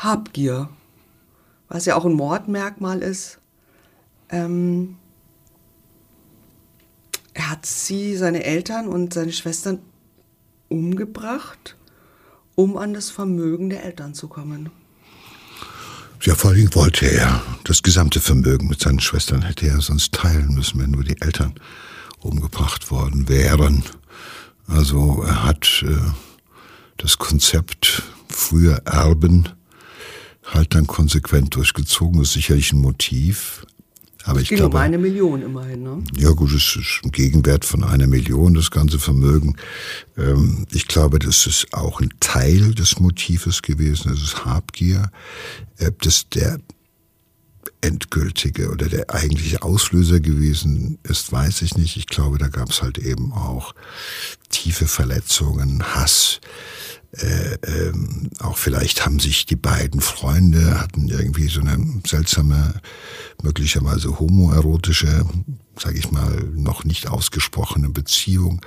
Habgier, 0.03 0.69
was 1.67 1.85
ja 1.85 1.95
auch 1.95 2.05
ein 2.05 2.13
Mordmerkmal 2.13 3.01
ist. 3.01 3.39
Ähm, 4.29 4.97
er 7.33 7.51
hat 7.51 7.65
sie, 7.65 8.15
seine 8.15 8.43
Eltern 8.43 8.87
und 8.87 9.13
seine 9.13 9.31
Schwestern 9.31 9.79
umgebracht, 10.67 11.75
um 12.55 12.77
an 12.77 12.93
das 12.93 13.09
Vermögen 13.09 13.69
der 13.69 13.83
Eltern 13.83 14.13
zu 14.13 14.27
kommen. 14.27 14.71
Ja, 16.21 16.35
vor 16.35 16.51
allem 16.51 16.73
wollte 16.75 17.05
er 17.09 17.41
das 17.63 17.81
gesamte 17.81 18.19
Vermögen 18.19 18.67
mit 18.67 18.81
seinen 18.81 18.99
Schwestern 18.99 19.41
hätte 19.41 19.67
er 19.67 19.79
sonst 19.79 20.13
teilen 20.13 20.53
müssen, 20.53 20.79
wenn 20.81 20.91
nur 20.91 21.03
die 21.03 21.19
Eltern 21.21 21.55
umgebracht 22.19 22.91
worden 22.91 23.29
wären. 23.29 23.83
Also 24.67 25.23
er 25.23 25.43
hat 25.43 25.83
äh, 25.87 25.95
das 26.97 27.17
Konzept 27.17 28.03
früher 28.27 28.81
Erben 28.85 29.49
halt 30.53 30.75
dann 30.75 30.87
konsequent 30.87 31.55
durchgezogen. 31.55 32.19
Das 32.19 32.29
ist 32.29 32.33
sicherlich 32.33 32.73
ein 32.73 32.79
Motiv. 32.79 33.65
Aber 34.25 34.41
ich 34.41 34.49
ging 34.49 34.57
glaube, 34.57 34.77
um 34.77 34.83
eine 34.83 34.97
Million 34.97 35.41
immerhin, 35.41 35.83
ne? 35.83 36.03
Ja 36.17 36.31
gut, 36.31 36.51
es 36.51 36.75
ist 36.75 37.01
ein 37.03 37.11
Gegenwert 37.11 37.63
von 37.65 37.83
einer 37.83 38.05
Million, 38.05 38.53
das 38.53 38.69
ganze 38.69 38.99
Vermögen. 38.99 39.55
Ähm, 40.17 40.65
ich 40.71 40.87
glaube, 40.87 41.19
das 41.19 41.47
ist 41.47 41.67
auch 41.73 42.01
ein 42.01 42.09
Teil 42.19 42.75
des 42.75 42.99
Motives 42.99 43.61
gewesen, 43.61 44.11
das 44.11 44.21
ist 44.21 44.45
Habgier. 44.45 45.09
Äh, 45.77 45.91
das 46.01 46.27
der 46.29 46.59
endgültige 47.81 48.69
oder 48.69 48.89
der 48.89 49.09
eigentliche 49.09 49.61
Auslöser 49.61 50.19
gewesen 50.19 50.99
ist, 51.03 51.31
weiß 51.31 51.61
ich 51.61 51.77
nicht. 51.77 51.95
Ich 51.95 52.07
glaube, 52.07 52.37
da 52.37 52.49
gab 52.49 52.69
es 52.69 52.81
halt 52.81 52.97
eben 52.97 53.31
auch 53.31 53.73
tiefe 54.49 54.87
Verletzungen, 54.87 55.83
Hass, 55.95 56.41
äh, 57.17 57.55
ähm, 57.65 58.29
auch 58.39 58.57
vielleicht 58.57 59.05
haben 59.05 59.19
sich 59.19 59.45
die 59.45 59.55
beiden 59.55 59.99
Freunde, 59.99 60.79
hatten 60.79 61.07
irgendwie 61.07 61.47
so 61.47 61.61
eine 61.61 62.01
seltsame, 62.05 62.75
möglicherweise 63.41 64.19
homoerotische, 64.19 65.25
sage 65.79 65.97
ich 65.97 66.11
mal, 66.11 66.35
noch 66.53 66.83
nicht 66.83 67.07
ausgesprochene 67.07 67.89
Beziehung, 67.89 68.61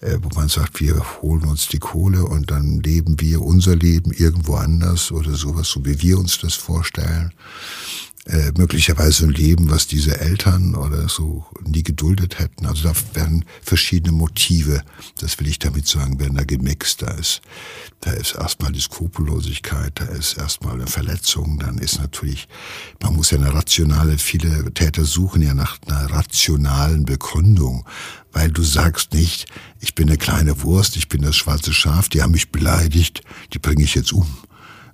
äh, 0.00 0.18
wo 0.22 0.28
man 0.38 0.48
sagt, 0.48 0.80
wir 0.80 1.02
holen 1.20 1.44
uns 1.46 1.68
die 1.68 1.80
Kohle 1.80 2.24
und 2.24 2.50
dann 2.50 2.80
leben 2.80 3.20
wir 3.20 3.42
unser 3.42 3.74
Leben 3.74 4.12
irgendwo 4.12 4.54
anders 4.54 5.10
oder 5.10 5.34
sowas, 5.34 5.68
so 5.68 5.84
wie 5.84 6.00
wir 6.00 6.18
uns 6.18 6.38
das 6.38 6.54
vorstellen 6.54 7.32
äh, 8.26 8.52
möglicherweise 8.56 9.24
ein 9.24 9.30
Leben, 9.30 9.70
was 9.70 9.86
diese 9.86 10.18
Eltern 10.18 10.74
oder 10.74 11.08
so 11.10 11.44
nie 11.62 11.82
geduldet 11.82 12.38
hätten. 12.38 12.64
Also 12.64 12.88
da 12.88 12.94
werden 13.12 13.44
verschiedene 13.62 14.12
Motive, 14.12 14.82
das 15.18 15.38
will 15.38 15.46
ich 15.46 15.58
damit 15.58 15.86
sagen, 15.86 16.18
werden 16.18 16.36
da 16.36 16.44
gemixt. 16.44 17.02
Da 17.02 17.10
ist, 17.10 17.42
da 18.00 18.12
ist 18.12 18.34
erstmal 18.34 18.72
die 18.72 18.80
Skrupellosigkeit, 18.80 19.92
da 19.96 20.06
ist 20.06 20.38
erstmal 20.38 20.74
eine 20.74 20.86
Verletzung, 20.86 21.58
dann 21.58 21.76
ist 21.76 21.98
natürlich, 21.98 22.48
man 23.02 23.14
muss 23.14 23.30
ja 23.30 23.38
eine 23.38 23.52
rationale, 23.52 24.16
viele 24.16 24.72
Täter 24.72 25.04
suchen 25.04 25.42
ja 25.42 25.52
nach 25.52 25.78
einer 25.86 26.10
rationalen 26.10 27.04
Begründung, 27.04 27.84
weil 28.32 28.50
du 28.50 28.62
sagst 28.62 29.12
nicht, 29.12 29.46
ich 29.80 29.94
bin 29.94 30.08
eine 30.08 30.16
kleine 30.16 30.62
Wurst, 30.62 30.96
ich 30.96 31.08
bin 31.08 31.20
das 31.20 31.36
schwarze 31.36 31.74
Schaf, 31.74 32.08
die 32.08 32.22
haben 32.22 32.32
mich 32.32 32.50
beleidigt, 32.50 33.20
die 33.52 33.58
bringe 33.58 33.84
ich 33.84 33.94
jetzt 33.94 34.14
um 34.14 34.26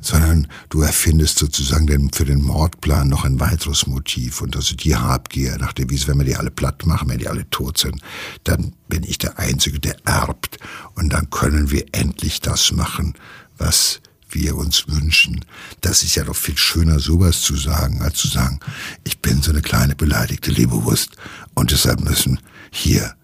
sondern 0.00 0.48
du 0.70 0.80
erfindest 0.80 1.38
sozusagen 1.38 1.86
den, 1.86 2.10
für 2.12 2.24
den 2.24 2.42
Mordplan 2.42 3.08
noch 3.08 3.24
ein 3.24 3.38
weiteres 3.38 3.86
Motiv. 3.86 4.40
Und 4.40 4.56
also 4.56 4.74
die 4.74 4.96
Habgier. 4.96 5.58
Nach 5.58 5.72
der 5.72 5.90
Wiese, 5.90 6.08
wenn 6.08 6.18
wir 6.18 6.24
die 6.24 6.36
alle 6.36 6.50
platt 6.50 6.86
machen, 6.86 7.08
wenn 7.08 7.18
die 7.18 7.28
alle 7.28 7.48
tot 7.50 7.78
sind, 7.78 8.00
dann 8.44 8.74
bin 8.88 9.02
ich 9.04 9.18
der 9.18 9.38
Einzige, 9.38 9.78
der 9.78 9.96
erbt. 10.06 10.58
Und 10.94 11.12
dann 11.12 11.30
können 11.30 11.70
wir 11.70 11.84
endlich 11.92 12.40
das 12.40 12.72
machen, 12.72 13.14
was 13.58 14.00
wir 14.30 14.56
uns 14.56 14.88
wünschen. 14.88 15.44
Das 15.80 16.02
ist 16.02 16.14
ja 16.14 16.24
doch 16.24 16.36
viel 16.36 16.56
schöner, 16.56 16.98
sowas 16.98 17.42
zu 17.42 17.56
sagen, 17.56 18.00
als 18.02 18.16
zu 18.16 18.28
sagen, 18.28 18.60
ich 19.04 19.18
bin 19.20 19.42
so 19.42 19.50
eine 19.50 19.62
kleine 19.62 19.96
beleidigte 19.96 20.50
Leberwurst. 20.50 21.10
Und 21.54 21.72
deshalb 21.72 22.00
müssen 22.00 22.40
hier 22.70 23.14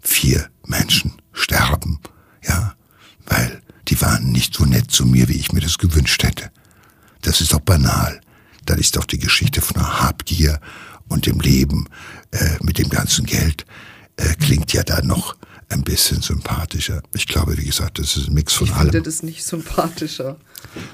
vier 0.00 0.48
Menschen 0.66 1.12
sterben, 1.32 2.00
ja, 2.42 2.74
weil 3.26 3.62
die 3.88 4.00
waren 4.00 4.32
nicht 4.32 4.54
so 4.54 4.64
nett 4.64 4.77
zu 4.88 5.06
mir, 5.06 5.28
wie 5.28 5.36
ich 5.36 5.52
mir 5.52 5.60
das 5.60 5.78
gewünscht 5.78 6.22
hätte. 6.22 6.50
Das 7.22 7.40
ist 7.40 7.52
doch 7.52 7.60
banal. 7.60 8.20
Das 8.66 8.78
ist 8.78 8.96
doch 8.96 9.04
die 9.04 9.18
Geschichte 9.18 9.60
von 9.60 9.76
einer 9.76 10.02
Habgier 10.02 10.60
und 11.08 11.26
dem 11.26 11.40
Leben 11.40 11.88
äh, 12.32 12.56
mit 12.62 12.78
dem 12.78 12.88
ganzen 12.88 13.24
Geld. 13.24 13.64
Äh, 14.16 14.34
klingt 14.34 14.72
ja 14.72 14.82
da 14.82 15.00
noch 15.02 15.36
ein 15.70 15.82
bisschen 15.82 16.22
sympathischer. 16.22 17.02
Ich 17.14 17.26
glaube, 17.26 17.56
wie 17.58 17.64
gesagt, 17.64 17.98
das 17.98 18.16
ist 18.16 18.28
ein 18.28 18.34
Mix 18.34 18.54
von 18.54 18.66
ich 18.66 18.72
allem. 18.72 18.86
Ich 18.86 18.92
finde 18.92 19.10
das 19.10 19.22
nicht 19.22 19.44
sympathischer. 19.44 20.36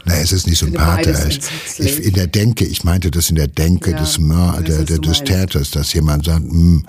Nein, 0.05 0.21
es 0.23 0.33
ist 0.33 0.47
nicht 0.47 0.59
sympathischer. 0.59 1.29
Ich, 1.79 2.03
in 2.03 2.15
der 2.15 2.27
Denke, 2.27 2.65
ich 2.65 2.83
meinte 2.83 3.11
das 3.11 3.31
in 3.31 3.37
der 3.37 3.47
Denke 3.47 3.93
ja, 3.93 3.99
des, 3.99 4.19
Mör, 4.19 4.61
der, 4.63 4.85
der, 4.85 4.99
des 4.99 5.23
Täters, 5.23 5.71
dass 5.71 5.93
jemand 5.93 6.25
sagt, 6.25 6.45
mh, 6.45 6.53
hm, 6.53 6.87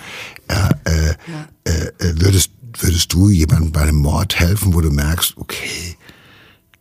äh, 0.48 0.90
äh, 0.90 1.08
ja. 1.08 1.48
äh, 1.72 2.14
würdest 2.20 2.52
würdest 2.80 3.14
du 3.14 3.30
jemandem 3.30 3.72
bei 3.72 3.82
einem 3.84 3.98
Mord 3.98 4.38
helfen, 4.38 4.74
wo 4.74 4.82
du 4.82 4.92
merkst, 4.92 5.38
okay, 5.38 5.96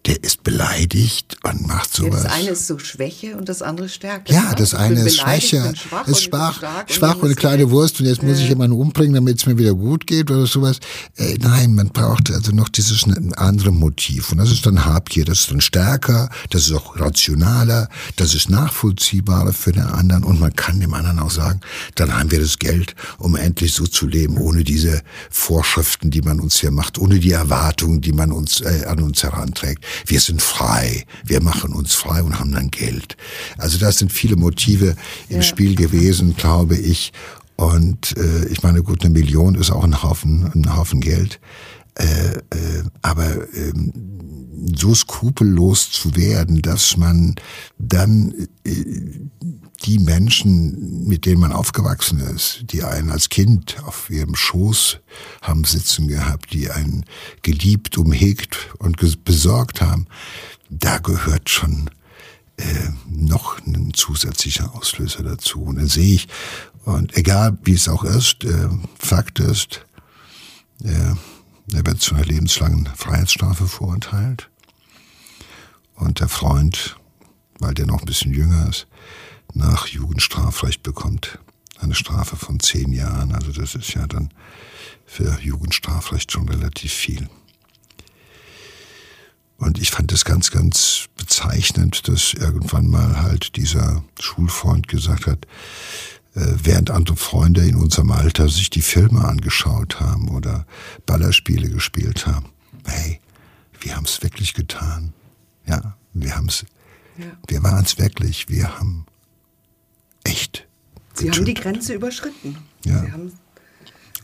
der 0.06 0.22
ist 0.22 0.42
beleidigt 0.42 1.38
und 1.44 1.66
macht 1.66 1.94
sowas. 1.94 2.24
Ja, 2.24 2.28
das 2.28 2.32
eine 2.32 2.50
ist 2.50 2.66
so 2.66 2.78
Schwäche 2.78 3.36
und 3.38 3.48
das 3.48 3.62
andere 3.62 3.88
Stärke. 3.88 4.34
Ja, 4.34 4.50
ne? 4.50 4.54
das 4.56 4.74
eine 4.74 5.00
ist 5.00 5.18
Schwäche, 5.18 5.72
schwach 5.76 6.06
ist 6.06 6.24
schwach, 6.24 6.62
und 6.62 6.92
schwach 6.92 7.16
und 7.16 7.24
eine 7.24 7.34
kleine 7.34 7.70
Wurst 7.70 8.00
und 8.00 8.06
jetzt 8.06 8.22
muss 8.22 8.38
ich 8.38 8.48
jemanden 8.48 8.76
umbringen, 8.76 9.14
damit 9.14 9.38
es 9.38 9.46
mir 9.46 9.56
wieder 9.56 9.74
gut 9.74 10.06
geht 10.06 10.30
oder 10.30 10.46
sowas. 10.46 10.78
Äh, 11.16 11.38
nein, 11.40 11.74
man 11.74 11.88
braucht 11.88 12.30
also 12.30 12.52
noch 12.52 12.68
dieses 12.68 13.06
andere 13.36 13.72
Motiv 13.72 14.30
und 14.30 14.38
das 14.38 14.50
ist 14.50 14.66
dann 14.66 14.84
Habgier, 14.84 15.24
das 15.24 15.40
ist 15.40 15.50
dann 15.50 15.62
stärker, 15.62 16.28
das 16.50 16.66
ist 16.66 16.72
auch 16.72 17.00
rationaler, 17.00 17.88
das 18.16 18.34
ist 18.34 18.50
nachvollziehbarer 18.50 19.54
für 19.54 19.72
den 19.72 19.84
anderen 19.84 20.24
und 20.24 20.38
man 20.38 20.54
kann 20.54 20.80
dem 20.80 20.92
anderen 20.92 21.18
auch 21.18 21.30
sagen, 21.30 21.60
dann 21.94 22.14
haben 22.14 22.30
wir 22.30 22.40
das 22.40 22.58
Geld, 22.58 22.94
um 23.16 23.36
endlich 23.36 23.72
so 23.72 23.86
zu 23.86 24.06
leben, 24.06 24.36
ohne 24.36 24.64
diese 24.64 25.00
Vorschriften, 25.30 26.10
die 26.10 26.20
man 26.20 26.40
uns 26.40 26.60
hier 26.60 26.72
macht, 26.72 26.98
ohne 26.98 27.20
die 27.20 27.32
Erwartungen, 27.32 28.02
die 28.02 28.12
man 28.12 28.32
uns 28.32 28.60
äh, 28.60 28.84
an 28.84 29.00
uns 29.00 29.22
heranträgt 29.22 29.82
wir 30.06 30.20
sind 30.20 30.42
frei, 30.42 31.04
wir 31.24 31.42
machen 31.42 31.72
uns 31.72 31.94
frei 31.94 32.22
und 32.22 32.38
haben 32.38 32.52
dann 32.52 32.70
Geld. 32.70 33.16
Also 33.58 33.78
das 33.78 33.98
sind 33.98 34.12
viele 34.12 34.36
Motive 34.36 34.96
im 35.28 35.36
ja. 35.36 35.42
Spiel 35.42 35.74
gewesen, 35.74 36.36
glaube 36.36 36.76
ich. 36.76 37.12
Und 37.56 38.16
äh, 38.16 38.46
ich 38.46 38.62
meine, 38.62 38.82
gut, 38.82 39.04
eine 39.04 39.10
Million 39.10 39.54
ist 39.54 39.70
auch 39.70 39.84
ein 39.84 40.02
Haufen, 40.02 40.50
ein 40.54 40.76
Haufen 40.76 41.00
Geld. 41.00 41.38
Äh, 41.96 42.38
äh, 42.50 42.84
aber 43.02 43.54
ähm, 43.54 43.92
so 44.74 44.94
skrupellos 44.94 45.90
zu 45.90 46.16
werden, 46.16 46.62
dass 46.62 46.96
man 46.96 47.36
dann 47.78 48.34
äh, 48.64 49.20
die 49.84 49.98
Menschen, 49.98 51.06
mit 51.06 51.26
denen 51.26 51.40
man 51.40 51.52
aufgewachsen 51.52 52.18
ist, 52.20 52.64
die 52.70 52.82
einen 52.82 53.10
als 53.10 53.28
Kind 53.28 53.76
auf 53.84 54.08
ihrem 54.08 54.34
Schoß 54.34 54.98
haben 55.42 55.64
sitzen 55.64 56.08
gehabt, 56.08 56.52
die 56.52 56.70
einen 56.70 57.04
geliebt, 57.42 57.98
umhegt 57.98 58.74
und 58.78 58.96
besorgt 59.24 59.82
haben, 59.82 60.06
da 60.70 60.98
gehört 60.98 61.50
schon 61.50 61.90
äh, 62.56 62.64
noch 63.08 63.60
ein 63.66 63.92
zusätzlicher 63.94 64.74
Auslöser 64.74 65.22
dazu. 65.22 65.62
Und 65.62 65.76
dann 65.76 65.88
sehe 65.88 66.14
ich, 66.14 66.28
und 66.84 67.16
egal 67.16 67.58
wie 67.64 67.74
es 67.74 67.88
auch 67.88 68.04
ist, 68.04 68.44
äh, 68.44 68.68
Fakt 68.98 69.38
ist, 69.38 69.86
äh, 70.82 71.14
er 71.72 71.86
wird 71.86 72.00
zu 72.00 72.14
einer 72.14 72.24
lebenslangen 72.24 72.86
Freiheitsstrafe 72.94 73.66
verurteilt. 73.66 74.50
Und 75.94 76.20
der 76.20 76.28
Freund, 76.28 76.96
weil 77.58 77.74
der 77.74 77.86
noch 77.86 78.00
ein 78.00 78.06
bisschen 78.06 78.34
jünger 78.34 78.68
ist, 78.68 78.86
nach 79.54 79.86
Jugendstrafrecht 79.86 80.82
bekommt 80.82 81.38
eine 81.78 81.94
Strafe 81.94 82.36
von 82.36 82.60
zehn 82.60 82.92
Jahren. 82.92 83.32
Also 83.32 83.52
das 83.52 83.74
ist 83.74 83.94
ja 83.94 84.06
dann 84.06 84.30
für 85.06 85.38
Jugendstrafrecht 85.40 86.32
schon 86.32 86.48
relativ 86.48 86.92
viel. 86.92 87.28
Und 89.56 89.78
ich 89.78 89.90
fand 89.90 90.12
es 90.12 90.24
ganz, 90.24 90.50
ganz 90.50 91.06
bezeichnend, 91.16 92.08
dass 92.08 92.34
irgendwann 92.34 92.88
mal 92.88 93.22
halt 93.22 93.56
dieser 93.56 94.04
Schulfreund 94.20 94.88
gesagt 94.88 95.26
hat, 95.26 95.46
während 96.34 96.90
andere 96.90 97.16
Freunde 97.16 97.66
in 97.66 97.76
unserem 97.76 98.10
Alter 98.10 98.48
sich 98.48 98.68
die 98.68 98.82
Filme 98.82 99.24
angeschaut 99.24 100.00
haben 100.00 100.28
oder 100.28 100.66
Ballerspiele 101.06 101.68
gespielt 101.68 102.26
haben. 102.26 102.46
Hey, 102.84 103.20
wir 103.80 103.96
haben 103.96 104.04
es 104.04 104.22
wirklich 104.22 104.54
getan. 104.54 105.12
Ja, 105.66 105.96
wir 106.12 106.34
haben 106.36 106.48
es. 106.48 106.66
Ja. 107.16 107.26
Wir 107.46 107.62
waren 107.62 107.84
es 107.84 107.98
wirklich. 107.98 108.48
Wir 108.48 108.78
haben 108.78 109.06
echt. 110.24 110.66
Sie 111.14 111.26
getötet. 111.26 111.36
haben 111.36 111.44
die 111.44 111.54
Grenze 111.54 111.94
überschritten. 111.94 112.56
Ja. 112.84 113.04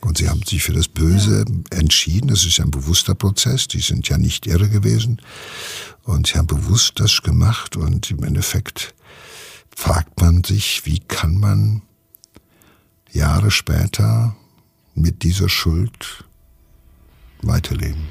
Und 0.00 0.18
sie 0.18 0.28
haben 0.28 0.42
sich 0.42 0.62
für 0.62 0.72
das 0.72 0.88
Böse 0.88 1.44
ja. 1.46 1.78
entschieden. 1.78 2.28
Das 2.28 2.44
ist 2.44 2.58
ein 2.58 2.70
bewusster 2.70 3.14
Prozess. 3.14 3.68
Die 3.68 3.80
sind 3.80 4.08
ja 4.08 4.18
nicht 4.18 4.46
irre 4.46 4.68
gewesen. 4.68 5.20
Und 6.02 6.28
sie 6.28 6.38
haben 6.38 6.46
bewusst 6.46 6.98
das 6.98 7.22
gemacht. 7.22 7.76
Und 7.76 8.10
im 8.10 8.24
Endeffekt 8.24 8.94
fragt 9.74 10.20
man 10.20 10.42
sich, 10.42 10.84
wie 10.86 10.98
kann 10.98 11.38
man 11.38 11.82
Jahre 13.12 13.50
später 13.50 14.36
mit 14.94 15.22
dieser 15.22 15.48
Schuld 15.48 16.24
weiterleben. 17.42 18.06